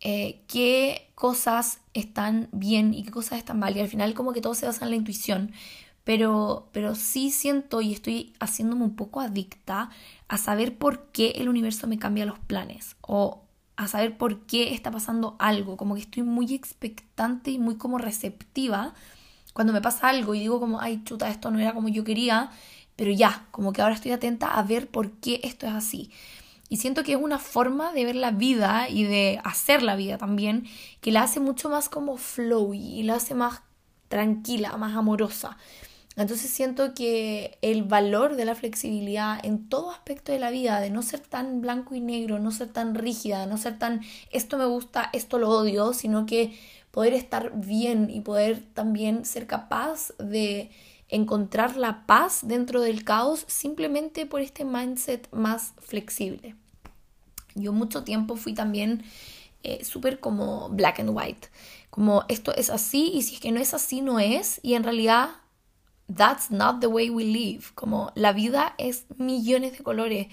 eh, 0.00 0.42
qué 0.46 1.10
cosas 1.14 1.80
están 1.94 2.48
bien 2.52 2.94
y 2.94 3.02
qué 3.02 3.10
cosas 3.10 3.38
están 3.38 3.58
mal 3.58 3.76
y 3.76 3.80
al 3.80 3.88
final 3.88 4.14
como 4.14 4.32
que 4.32 4.40
todo 4.40 4.54
se 4.54 4.66
basa 4.66 4.84
en 4.84 4.90
la 4.90 4.96
intuición. 4.96 5.52
Pero, 6.04 6.68
pero 6.70 6.94
sí 6.94 7.32
siento 7.32 7.80
y 7.80 7.92
estoy 7.92 8.32
haciéndome 8.38 8.84
un 8.84 8.94
poco 8.94 9.20
adicta 9.20 9.90
a 10.28 10.38
saber 10.38 10.78
por 10.78 11.06
qué 11.10 11.30
el 11.36 11.48
universo 11.48 11.88
me 11.88 11.98
cambia 11.98 12.26
los 12.26 12.38
planes 12.38 12.94
o 13.00 13.45
a 13.76 13.88
saber 13.88 14.16
por 14.16 14.40
qué 14.46 14.74
está 14.74 14.90
pasando 14.90 15.36
algo, 15.38 15.76
como 15.76 15.94
que 15.94 16.00
estoy 16.00 16.22
muy 16.22 16.54
expectante 16.54 17.50
y 17.50 17.58
muy 17.58 17.76
como 17.76 17.98
receptiva 17.98 18.94
cuando 19.52 19.72
me 19.72 19.80
pasa 19.80 20.08
algo 20.08 20.34
y 20.34 20.40
digo 20.40 20.60
como, 20.60 20.80
ay, 20.80 21.02
chuta, 21.04 21.30
esto 21.30 21.50
no 21.50 21.58
era 21.58 21.72
como 21.72 21.88
yo 21.88 22.04
quería, 22.04 22.50
pero 22.94 23.10
ya, 23.10 23.46
como 23.50 23.72
que 23.72 23.80
ahora 23.80 23.94
estoy 23.94 24.12
atenta 24.12 24.48
a 24.48 24.62
ver 24.62 24.88
por 24.88 25.12
qué 25.12 25.40
esto 25.44 25.66
es 25.66 25.72
así. 25.72 26.10
Y 26.68 26.78
siento 26.78 27.04
que 27.04 27.12
es 27.12 27.18
una 27.18 27.38
forma 27.38 27.92
de 27.92 28.04
ver 28.04 28.16
la 28.16 28.32
vida 28.32 28.88
y 28.88 29.04
de 29.04 29.40
hacer 29.44 29.82
la 29.82 29.96
vida 29.96 30.18
también 30.18 30.66
que 31.00 31.12
la 31.12 31.22
hace 31.22 31.40
mucho 31.40 31.70
más 31.70 31.88
como 31.88 32.16
flowy 32.16 32.78
y 32.78 33.02
la 33.04 33.14
hace 33.14 33.34
más 33.34 33.62
tranquila, 34.08 34.76
más 34.76 34.96
amorosa. 34.96 35.56
Entonces 36.16 36.50
siento 36.50 36.94
que 36.94 37.58
el 37.60 37.82
valor 37.82 38.36
de 38.36 38.46
la 38.46 38.54
flexibilidad 38.54 39.38
en 39.44 39.68
todo 39.68 39.90
aspecto 39.90 40.32
de 40.32 40.38
la 40.38 40.50
vida, 40.50 40.80
de 40.80 40.88
no 40.90 41.02
ser 41.02 41.20
tan 41.20 41.60
blanco 41.60 41.94
y 41.94 42.00
negro, 42.00 42.38
no 42.38 42.50
ser 42.50 42.68
tan 42.68 42.94
rígida, 42.94 43.44
no 43.46 43.58
ser 43.58 43.78
tan 43.78 44.00
esto 44.30 44.56
me 44.56 44.64
gusta, 44.64 45.10
esto 45.12 45.38
lo 45.38 45.50
odio, 45.50 45.92
sino 45.92 46.24
que 46.24 46.58
poder 46.90 47.12
estar 47.12 47.52
bien 47.54 48.08
y 48.08 48.22
poder 48.22 48.62
también 48.72 49.26
ser 49.26 49.46
capaz 49.46 50.12
de 50.18 50.70
encontrar 51.08 51.76
la 51.76 52.06
paz 52.06 52.40
dentro 52.42 52.80
del 52.80 53.04
caos 53.04 53.44
simplemente 53.46 54.24
por 54.24 54.40
este 54.40 54.64
mindset 54.64 55.28
más 55.32 55.74
flexible. 55.78 56.56
Yo 57.54 57.74
mucho 57.74 58.04
tiempo 58.04 58.36
fui 58.36 58.54
también 58.54 59.04
eh, 59.62 59.84
súper 59.84 60.18
como 60.20 60.70
black 60.70 61.00
and 61.00 61.10
white, 61.12 61.48
como 61.90 62.24
esto 62.28 62.54
es 62.54 62.70
así 62.70 63.10
y 63.12 63.20
si 63.22 63.34
es 63.34 63.40
que 63.40 63.52
no 63.52 63.60
es 63.60 63.74
así 63.74 64.00
no 64.00 64.18
es 64.18 64.60
y 64.62 64.74
en 64.74 64.82
realidad 64.82 65.30
that's 66.08 66.50
not 66.50 66.80
the 66.80 66.86
way 66.86 67.10
we 67.10 67.24
live. 67.24 67.64
Como 67.74 68.12
la 68.14 68.32
vida 68.32 68.74
es 68.78 69.06
millones 69.16 69.76
de 69.76 69.84
colores. 69.84 70.28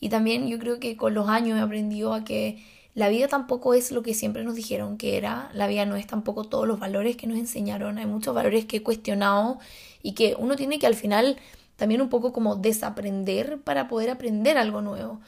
Y 0.00 0.08
también 0.08 0.48
yo 0.48 0.58
creo 0.58 0.78
que 0.78 0.96
con 0.96 1.14
los 1.14 1.28
años 1.28 1.58
he 1.58 1.62
aprendido 1.62 2.14
a 2.14 2.24
que 2.24 2.64
la 2.94 3.08
vida 3.08 3.28
tampoco 3.28 3.74
es 3.74 3.92
lo 3.92 4.02
que 4.02 4.14
siempre 4.14 4.44
nos 4.44 4.54
dijeron 4.54 4.96
que 4.96 5.16
era. 5.16 5.50
La 5.54 5.66
vida 5.66 5.86
no 5.86 5.96
es 5.96 6.06
tampoco 6.06 6.44
todos 6.44 6.66
los 6.66 6.78
valores 6.78 7.16
que 7.16 7.26
nos 7.26 7.38
enseñaron. 7.38 7.98
Hay 7.98 8.06
muchos 8.06 8.34
valores 8.34 8.64
que 8.64 8.78
he 8.78 8.82
cuestionado 8.82 9.58
y 10.02 10.12
que 10.12 10.36
uno 10.38 10.56
tiene 10.56 10.78
que 10.78 10.86
al 10.86 10.94
final 10.94 11.36
también 11.76 12.00
un 12.00 12.08
poco 12.08 12.32
como 12.32 12.56
desaprender 12.56 13.60
para 13.62 13.88
poder 13.88 14.10
aprender 14.10 14.58
algo 14.58 14.82
nuevo. 14.82 15.20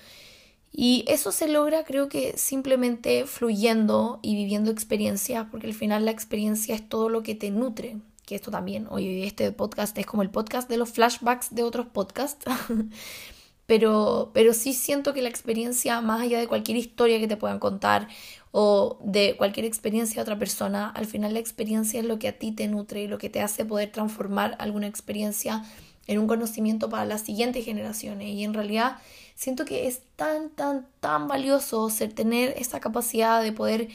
Y 0.73 1.05
eso 1.09 1.33
se 1.33 1.49
logra 1.49 1.85
creo 1.85 2.09
que 2.09 2.37
simplemente 2.37 3.27
fluyendo 3.27 4.21
y 4.23 4.37
viviendo 4.37 4.71
experiencias, 4.71 5.47
porque 5.51 5.67
al 5.67 5.75
final 5.75 6.05
la 6.05 6.13
experiencia 6.13 6.75
es 6.75 6.89
todo 6.89 7.09
lo 7.09 7.23
que 7.23 7.35
te 7.35 7.51
nutre 7.51 7.97
que 8.31 8.37
esto 8.37 8.53
también, 8.53 8.87
hoy 8.91 9.25
este 9.25 9.51
podcast 9.51 9.99
es 9.99 10.07
como 10.07 10.23
el 10.23 10.31
podcast 10.31 10.69
de 10.69 10.77
los 10.77 10.91
flashbacks 10.91 11.53
de 11.53 11.65
otros 11.65 11.87
podcasts, 11.87 12.47
pero, 13.67 14.31
pero 14.33 14.55
sí 14.55 14.73
siento 14.73 15.13
que 15.13 15.21
la 15.21 15.29
experiencia, 15.29 16.01
más 16.01 16.21
allá 16.21 16.39
de 16.39 16.47
cualquier 16.47 16.77
historia 16.77 17.19
que 17.19 17.27
te 17.27 17.37
puedan 17.37 17.59
contar 17.59 18.07
o 18.53 19.01
de 19.03 19.35
cualquier 19.37 19.67
experiencia 19.67 20.15
de 20.15 20.23
otra 20.23 20.39
persona, 20.39 20.91
al 20.91 21.07
final 21.07 21.35
la 21.35 21.41
experiencia 21.41 21.99
es 21.99 22.07
lo 22.07 22.21
que 22.21 22.29
a 22.29 22.39
ti 22.39 22.53
te 22.53 22.69
nutre 22.69 23.03
y 23.03 23.09
lo 23.09 23.19
que 23.19 23.31
te 23.31 23.41
hace 23.41 23.65
poder 23.65 23.91
transformar 23.91 24.55
alguna 24.61 24.87
experiencia 24.87 25.65
en 26.07 26.21
un 26.21 26.29
conocimiento 26.29 26.89
para 26.89 27.07
las 27.07 27.23
siguientes 27.23 27.65
generaciones. 27.65 28.29
Y 28.29 28.45
en 28.45 28.55
realidad 28.55 28.99
siento 29.35 29.65
que 29.65 29.89
es 29.89 30.03
tan, 30.15 30.51
tan, 30.51 30.87
tan 31.01 31.27
valioso 31.27 31.91
ser, 31.91 32.13
tener 32.13 32.55
esa 32.57 32.79
capacidad 32.79 33.43
de 33.43 33.51
poder 33.51 33.89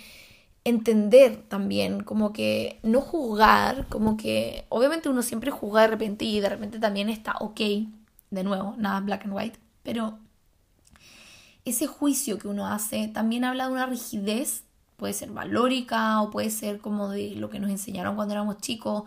entender 0.66 1.44
también, 1.48 2.04
como 2.04 2.34
que 2.34 2.80
no 2.84 3.00
juzgar, 3.00 3.88
como 3.88 4.18
que 4.18 4.66
obviamente 4.70 5.10
uno 5.10 5.22
siempre 5.22 5.52
juzga 5.52 5.82
de 5.84 5.88
repente 5.88 6.26
y 6.26 6.40
de 6.40 6.50
repente 6.50 6.80
también 6.80 7.08
está 7.08 7.36
ok, 7.40 7.62
de 8.32 8.44
nuevo, 8.44 8.76
nada 8.78 9.00
black 9.00 9.26
and 9.26 9.34
white, 9.36 9.60
pero 9.84 10.18
ese 11.66 11.86
juicio 11.88 12.40
que 12.40 12.48
uno 12.48 12.68
hace 12.68 13.08
también 13.08 13.46
habla 13.46 13.68
de 13.68 13.74
una 13.74 13.86
rigidez, 13.86 14.64
puede 14.98 15.14
ser 15.14 15.30
valórica 15.32 16.22
o 16.22 16.32
puede 16.32 16.50
ser 16.50 16.80
como 16.80 17.10
de 17.10 17.36
lo 17.36 17.50
que 17.50 17.60
nos 17.60 17.70
enseñaron 17.70 18.16
cuando 18.16 18.34
éramos 18.34 18.58
chicos, 18.58 19.04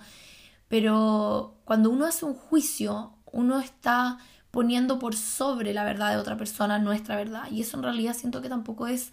pero 0.68 1.56
cuando 1.64 1.90
uno 1.90 2.06
hace 2.06 2.24
un 2.24 2.34
juicio, 2.34 3.14
uno 3.32 3.58
está 3.58 4.18
poniendo 4.52 5.00
por 5.00 5.16
sobre 5.16 5.74
la 5.74 5.84
verdad 5.84 6.10
de 6.12 6.18
otra 6.18 6.36
persona 6.36 6.78
nuestra 6.78 7.16
verdad 7.16 7.50
y 7.50 7.62
eso 7.62 7.76
en 7.76 7.82
realidad 7.82 8.14
siento 8.14 8.42
que 8.42 8.48
tampoco 8.48 8.86
es 8.86 9.12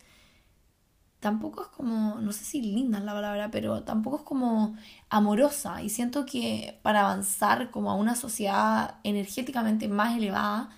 tampoco 1.25 1.63
es 1.63 1.69
como, 1.69 2.19
no 2.21 2.31
sé 2.31 2.45
si 2.45 2.61
linda 2.61 2.99
es 2.99 3.03
la 3.03 3.13
palabra, 3.13 3.49
pero 3.49 3.81
tampoco 3.81 4.17
es 4.17 4.21
como 4.21 4.75
amorosa. 5.09 5.81
Y 5.81 5.89
siento 5.89 6.23
que 6.23 6.77
para 6.83 6.99
avanzar 7.01 7.71
como 7.71 7.89
a 7.89 7.95
una 7.95 8.15
sociedad 8.15 8.99
energéticamente 9.03 9.87
más 9.87 10.15
elevada, 10.15 10.69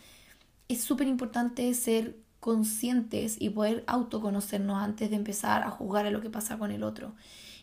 es 0.70 0.82
súper 0.82 1.08
importante 1.08 1.74
ser 1.74 2.16
conscientes 2.40 3.36
y 3.42 3.50
poder 3.50 3.84
autoconocernos 3.88 4.82
antes 4.82 5.10
de 5.10 5.18
empezar 5.18 5.64
a 5.64 5.70
juzgar 5.70 6.06
a 6.06 6.12
lo 6.12 6.22
que 6.22 6.30
pasa 6.30 6.58
con 6.58 6.72
el 6.72 6.84
otro. 6.84 7.14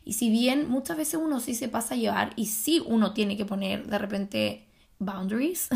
Y 0.04 0.12
si 0.12 0.28
bien 0.28 0.68
muchas 0.68 0.98
veces 0.98 1.18
uno 1.22 1.40
sí 1.40 1.54
se 1.54 1.70
pasa 1.70 1.94
a 1.94 1.96
llevar 1.96 2.34
y 2.36 2.46
sí 2.46 2.82
uno 2.86 3.14
tiene 3.14 3.38
que 3.38 3.46
poner 3.46 3.86
de 3.86 3.98
repente 3.98 4.68
boundaries, 4.98 5.70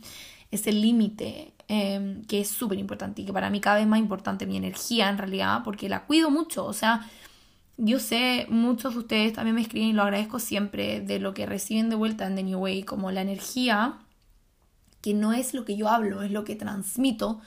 ese 0.50 0.72
límite 0.72 1.53
Em, 1.66 2.22
que 2.26 2.40
es 2.40 2.48
súper 2.48 2.78
importante 2.78 3.22
y 3.22 3.24
que 3.24 3.32
para 3.32 3.48
mí 3.48 3.58
cada 3.58 3.76
vez 3.76 3.86
más 3.86 3.98
importante 3.98 4.44
mi 4.46 4.58
energía 4.58 5.08
en 5.08 5.16
realidad, 5.16 5.62
porque 5.64 5.88
la 5.88 6.04
cuido 6.04 6.30
mucho, 6.30 6.66
o 6.66 6.74
sea, 6.74 7.08
yo 7.78 7.98
sé, 7.98 8.46
muchos 8.50 8.92
de 8.94 9.00
ustedes 9.00 9.32
también 9.32 9.54
me 9.54 9.62
escriben 9.62 9.88
y 9.88 9.92
lo 9.94 10.02
agradezco 10.02 10.38
siempre 10.38 11.00
de 11.00 11.18
lo 11.20 11.32
que 11.32 11.46
reciben 11.46 11.88
de 11.88 11.96
vuelta 11.96 12.26
en 12.26 12.36
The 12.36 12.42
New 12.42 12.58
Way, 12.58 12.82
como 12.84 13.10
la 13.12 13.22
energía, 13.22 13.94
que 15.00 15.14
no 15.14 15.32
es 15.32 15.54
lo 15.54 15.64
que 15.64 15.76
yo 15.76 15.88
hablo, 15.88 16.22
es 16.22 16.30
lo 16.30 16.44
que 16.44 16.54
transmito, 16.54 17.40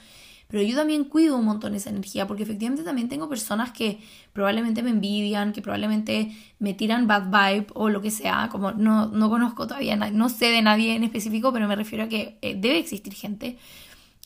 pero 0.48 0.62
yo 0.64 0.76
también 0.76 1.04
cuido 1.04 1.36
un 1.36 1.44
montón 1.44 1.74
esa 1.74 1.90
energía, 1.90 2.26
porque 2.26 2.42
efectivamente 2.42 2.82
también 2.82 3.08
tengo 3.08 3.28
personas 3.28 3.70
que 3.70 4.00
probablemente 4.32 4.82
me 4.82 4.90
envidian, 4.90 5.52
que 5.52 5.62
probablemente 5.62 6.34
me 6.58 6.74
tiran 6.74 7.06
bad 7.06 7.26
vibe 7.26 7.66
o 7.74 7.88
lo 7.88 8.00
que 8.02 8.10
sea, 8.10 8.48
como 8.50 8.72
no, 8.72 9.06
no 9.06 9.30
conozco 9.30 9.66
todavía, 9.66 9.94
no 9.96 10.28
sé 10.28 10.46
de 10.46 10.62
nadie 10.62 10.96
en 10.96 11.04
específico, 11.04 11.52
pero 11.52 11.68
me 11.68 11.76
refiero 11.76 12.04
a 12.04 12.08
que 12.08 12.38
eh, 12.42 12.56
debe 12.58 12.78
existir 12.78 13.14
gente 13.14 13.58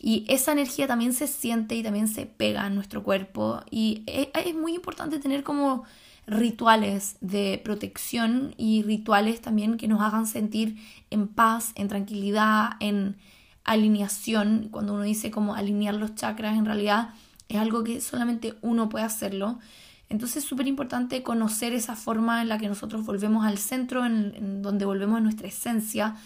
y 0.05 0.25
esa 0.27 0.51
energía 0.51 0.88
también 0.88 1.12
se 1.12 1.29
siente 1.29 1.77
y 1.77 1.83
también 1.85 2.09
se 2.09 2.27
pega 2.27 2.67
en 2.67 2.75
nuestro 2.75 3.05
cuerpo. 3.05 3.62
Y 3.71 4.03
e, 4.09 4.33
es 4.35 4.55
muy 4.55 4.75
importante 4.75 5.21
tener 5.21 5.45
como 5.45 5.85
rituales 6.27 7.17
de 7.21 7.61
protección 7.65 8.53
y 8.59 8.83
rituales 8.83 9.41
también 9.41 9.77
que 9.77 9.87
nos 9.87 10.01
hagan 10.01 10.27
sentir 10.27 10.77
en 11.11 11.29
paz, 11.29 11.71
en 11.77 11.87
tranquilidad, 11.87 12.71
en 12.81 13.17
alineación. 13.62 14.69
Cuando 14.73 14.95
uno 14.95 15.05
dice 15.05 15.31
como 15.31 15.55
alinear 15.55 15.95
los 15.95 16.17
chakras, 16.17 16.59
en 16.59 16.65
realidad 16.65 17.11
es 17.49 17.59
algo 17.59 17.85
que 17.85 18.01
solamente 18.01 18.55
uno 18.61 18.88
puede 18.88 19.05
hacerlo. 19.05 19.61
Entonces 20.09 20.43
es 20.43 20.49
súper 20.49 20.67
importante 20.67 21.23
conocer 21.23 21.73
esa 21.75 21.95
forma 21.95 22.43
en 22.43 22.49
la 22.49 22.59
que 22.59 22.67
nosotros 22.67 23.07
volvemos 23.07 23.47
al 23.47 23.57
centro, 23.57 24.05
en, 24.05 24.35
en 24.35 24.62
donde 24.62 24.85
volvemos 24.85 25.19
a 25.19 25.21
nuestra 25.21 25.47
esencia, 25.47 26.17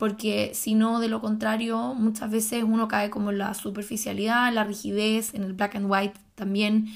porque 0.00 0.52
si 0.54 0.74
no, 0.74 0.98
de 0.98 1.08
lo 1.08 1.20
contrario, 1.20 1.92
muchas 1.94 2.30
veces 2.30 2.64
uno 2.64 2.88
cae 2.88 3.10
como 3.10 3.30
en 3.32 3.36
la 3.36 3.52
superficialidad, 3.52 4.50
la 4.50 4.64
rigidez, 4.64 5.34
en 5.34 5.42
el 5.42 5.52
black 5.52 5.76
and 5.76 5.90
white 5.90 6.18
también, 6.34 6.88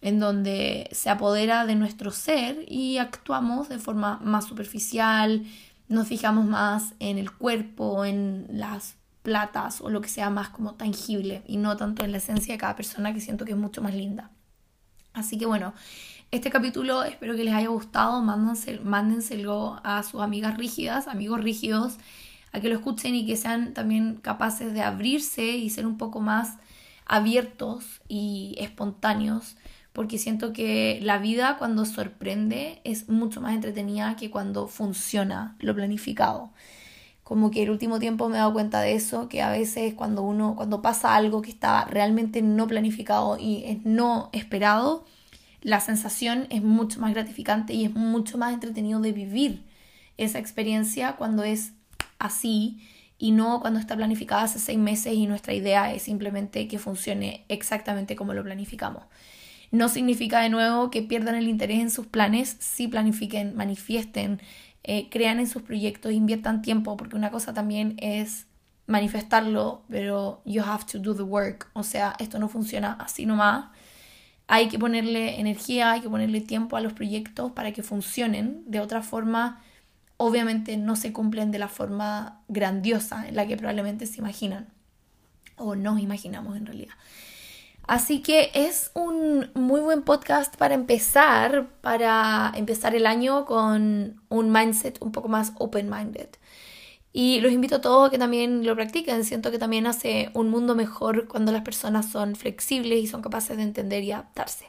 en 0.00 0.18
donde 0.18 0.88
se 0.92 1.10
apodera 1.10 1.66
de 1.66 1.74
nuestro 1.74 2.10
ser 2.10 2.64
y 2.66 2.96
actuamos 2.96 3.68
de 3.68 3.78
forma 3.78 4.18
más 4.24 4.46
superficial, 4.46 5.44
nos 5.88 6.08
fijamos 6.08 6.46
más 6.46 6.94
en 7.00 7.18
el 7.18 7.30
cuerpo, 7.30 8.06
en 8.06 8.46
las 8.50 8.96
platas 9.22 9.82
o 9.82 9.90
lo 9.90 10.00
que 10.00 10.08
sea 10.08 10.30
más 10.30 10.48
como 10.48 10.74
tangible 10.74 11.42
y 11.46 11.58
no 11.58 11.76
tanto 11.76 12.02
en 12.02 12.12
la 12.12 12.18
esencia 12.18 12.54
de 12.54 12.58
cada 12.58 12.76
persona 12.76 13.12
que 13.12 13.20
siento 13.20 13.44
que 13.44 13.52
es 13.52 13.58
mucho 13.58 13.82
más 13.82 13.94
linda. 13.94 14.30
Así 15.12 15.36
que 15.36 15.44
bueno, 15.44 15.74
este 16.30 16.48
capítulo 16.48 17.02
espero 17.02 17.36
que 17.36 17.44
les 17.44 17.52
haya 17.52 17.68
gustado, 17.68 18.22
mándenselo 18.22 19.80
a 19.84 20.02
sus 20.02 20.22
amigas 20.22 20.56
rígidas, 20.56 21.08
amigos 21.08 21.42
rígidos 21.42 21.98
a 22.52 22.60
que 22.60 22.68
lo 22.68 22.76
escuchen 22.76 23.14
y 23.14 23.26
que 23.26 23.36
sean 23.36 23.74
también 23.74 24.16
capaces 24.16 24.72
de 24.72 24.82
abrirse 24.82 25.56
y 25.56 25.70
ser 25.70 25.86
un 25.86 25.98
poco 25.98 26.20
más 26.20 26.56
abiertos 27.06 28.02
y 28.08 28.54
espontáneos, 28.58 29.56
porque 29.92 30.18
siento 30.18 30.52
que 30.52 31.00
la 31.02 31.18
vida 31.18 31.56
cuando 31.58 31.84
sorprende 31.84 32.80
es 32.84 33.08
mucho 33.08 33.40
más 33.40 33.54
entretenida 33.54 34.16
que 34.16 34.30
cuando 34.30 34.68
funciona 34.68 35.56
lo 35.58 35.74
planificado. 35.74 36.50
Como 37.24 37.50
que 37.50 37.62
el 37.62 37.70
último 37.70 37.98
tiempo 37.98 38.28
me 38.28 38.36
he 38.36 38.38
dado 38.38 38.52
cuenta 38.52 38.80
de 38.80 38.94
eso, 38.94 39.28
que 39.28 39.42
a 39.42 39.50
veces 39.50 39.94
cuando 39.94 40.22
uno, 40.22 40.54
cuando 40.56 40.80
pasa 40.80 41.14
algo 41.14 41.42
que 41.42 41.50
está 41.50 41.84
realmente 41.84 42.40
no 42.42 42.66
planificado 42.66 43.38
y 43.38 43.82
no 43.84 44.30
esperado, 44.32 45.04
la 45.60 45.80
sensación 45.80 46.46
es 46.50 46.62
mucho 46.62 47.00
más 47.00 47.12
gratificante 47.12 47.74
y 47.74 47.84
es 47.84 47.94
mucho 47.94 48.38
más 48.38 48.54
entretenido 48.54 49.00
de 49.00 49.12
vivir 49.12 49.64
esa 50.16 50.38
experiencia 50.38 51.16
cuando 51.16 51.42
es 51.42 51.72
así 52.18 52.80
y 53.18 53.32
no 53.32 53.60
cuando 53.60 53.80
está 53.80 53.96
planificada 53.96 54.42
hace 54.42 54.58
seis 54.58 54.78
meses 54.78 55.14
y 55.14 55.26
nuestra 55.26 55.52
idea 55.52 55.92
es 55.92 56.02
simplemente 56.02 56.68
que 56.68 56.78
funcione 56.78 57.44
exactamente 57.48 58.16
como 58.16 58.34
lo 58.34 58.44
planificamos. 58.44 59.04
No 59.70 59.88
significa 59.88 60.40
de 60.40 60.48
nuevo 60.48 60.90
que 60.90 61.02
pierdan 61.02 61.34
el 61.34 61.48
interés 61.48 61.80
en 61.80 61.90
sus 61.90 62.06
planes, 62.06 62.56
sí 62.60 62.88
planifiquen, 62.88 63.54
manifiesten, 63.54 64.40
eh, 64.84 65.08
crean 65.10 65.40
en 65.40 65.46
sus 65.46 65.62
proyectos, 65.62 66.12
inviertan 66.12 66.62
tiempo, 66.62 66.96
porque 66.96 67.16
una 67.16 67.30
cosa 67.30 67.52
también 67.52 67.96
es 67.98 68.46
manifestarlo, 68.86 69.82
pero 69.90 70.40
you 70.46 70.62
have 70.62 70.84
to 70.90 70.98
do 70.98 71.14
the 71.14 71.22
work, 71.22 71.68
o 71.74 71.82
sea, 71.82 72.14
esto 72.18 72.38
no 72.38 72.48
funciona 72.48 72.92
así 72.92 73.26
nomás. 73.26 73.66
Hay 74.46 74.68
que 74.68 74.78
ponerle 74.78 75.38
energía, 75.40 75.92
hay 75.92 76.00
que 76.00 76.08
ponerle 76.08 76.40
tiempo 76.40 76.76
a 76.76 76.80
los 76.80 76.94
proyectos 76.94 77.52
para 77.52 77.72
que 77.72 77.82
funcionen. 77.82 78.62
De 78.66 78.80
otra 78.80 79.02
forma, 79.02 79.62
obviamente 80.18 80.76
no 80.76 80.96
se 80.96 81.12
cumplen 81.12 81.50
de 81.50 81.58
la 81.58 81.68
forma 81.68 82.42
grandiosa 82.48 83.26
en 83.26 83.36
la 83.36 83.46
que 83.46 83.56
probablemente 83.56 84.06
se 84.06 84.18
imaginan 84.18 84.68
o 85.56 85.74
nos 85.74 86.00
imaginamos 86.00 86.56
en 86.56 86.66
realidad. 86.66 86.94
Así 87.86 88.20
que 88.20 88.50
es 88.52 88.90
un 88.92 89.50
muy 89.54 89.80
buen 89.80 90.02
podcast 90.02 90.54
para 90.56 90.74
empezar, 90.74 91.70
para 91.80 92.52
empezar 92.54 92.94
el 92.94 93.06
año 93.06 93.46
con 93.46 94.20
un 94.28 94.52
mindset 94.52 95.00
un 95.00 95.10
poco 95.10 95.28
más 95.28 95.52
open-minded. 95.58 96.28
Y 97.14 97.40
los 97.40 97.50
invito 97.50 97.76
a 97.76 97.80
todos 97.80 98.08
a 98.08 98.10
que 98.10 98.18
también 98.18 98.66
lo 98.66 98.74
practiquen. 98.74 99.24
Siento 99.24 99.50
que 99.50 99.58
también 99.58 99.86
hace 99.86 100.30
un 100.34 100.50
mundo 100.50 100.74
mejor 100.74 101.28
cuando 101.28 101.50
las 101.50 101.62
personas 101.62 102.10
son 102.10 102.36
flexibles 102.36 103.02
y 103.02 103.06
son 103.06 103.22
capaces 103.22 103.56
de 103.56 103.62
entender 103.62 104.04
y 104.04 104.12
adaptarse. 104.12 104.66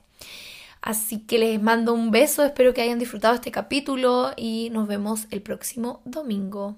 Así 0.82 1.20
que 1.20 1.38
les 1.38 1.62
mando 1.62 1.94
un 1.94 2.12
beso, 2.12 2.44
espero 2.44 2.74
que 2.74 2.82
hayan 2.82 3.00
disfrutado 3.00 3.36
este 3.36 3.52
capítulo 3.52 4.32
y 4.38 4.70
nos 4.72 4.88
vemos 4.88 5.28
el 5.30 5.42
próximo 5.42 6.02
domingo. 6.06 6.78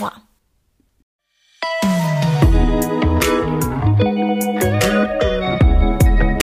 ¡Mua! 0.00 0.26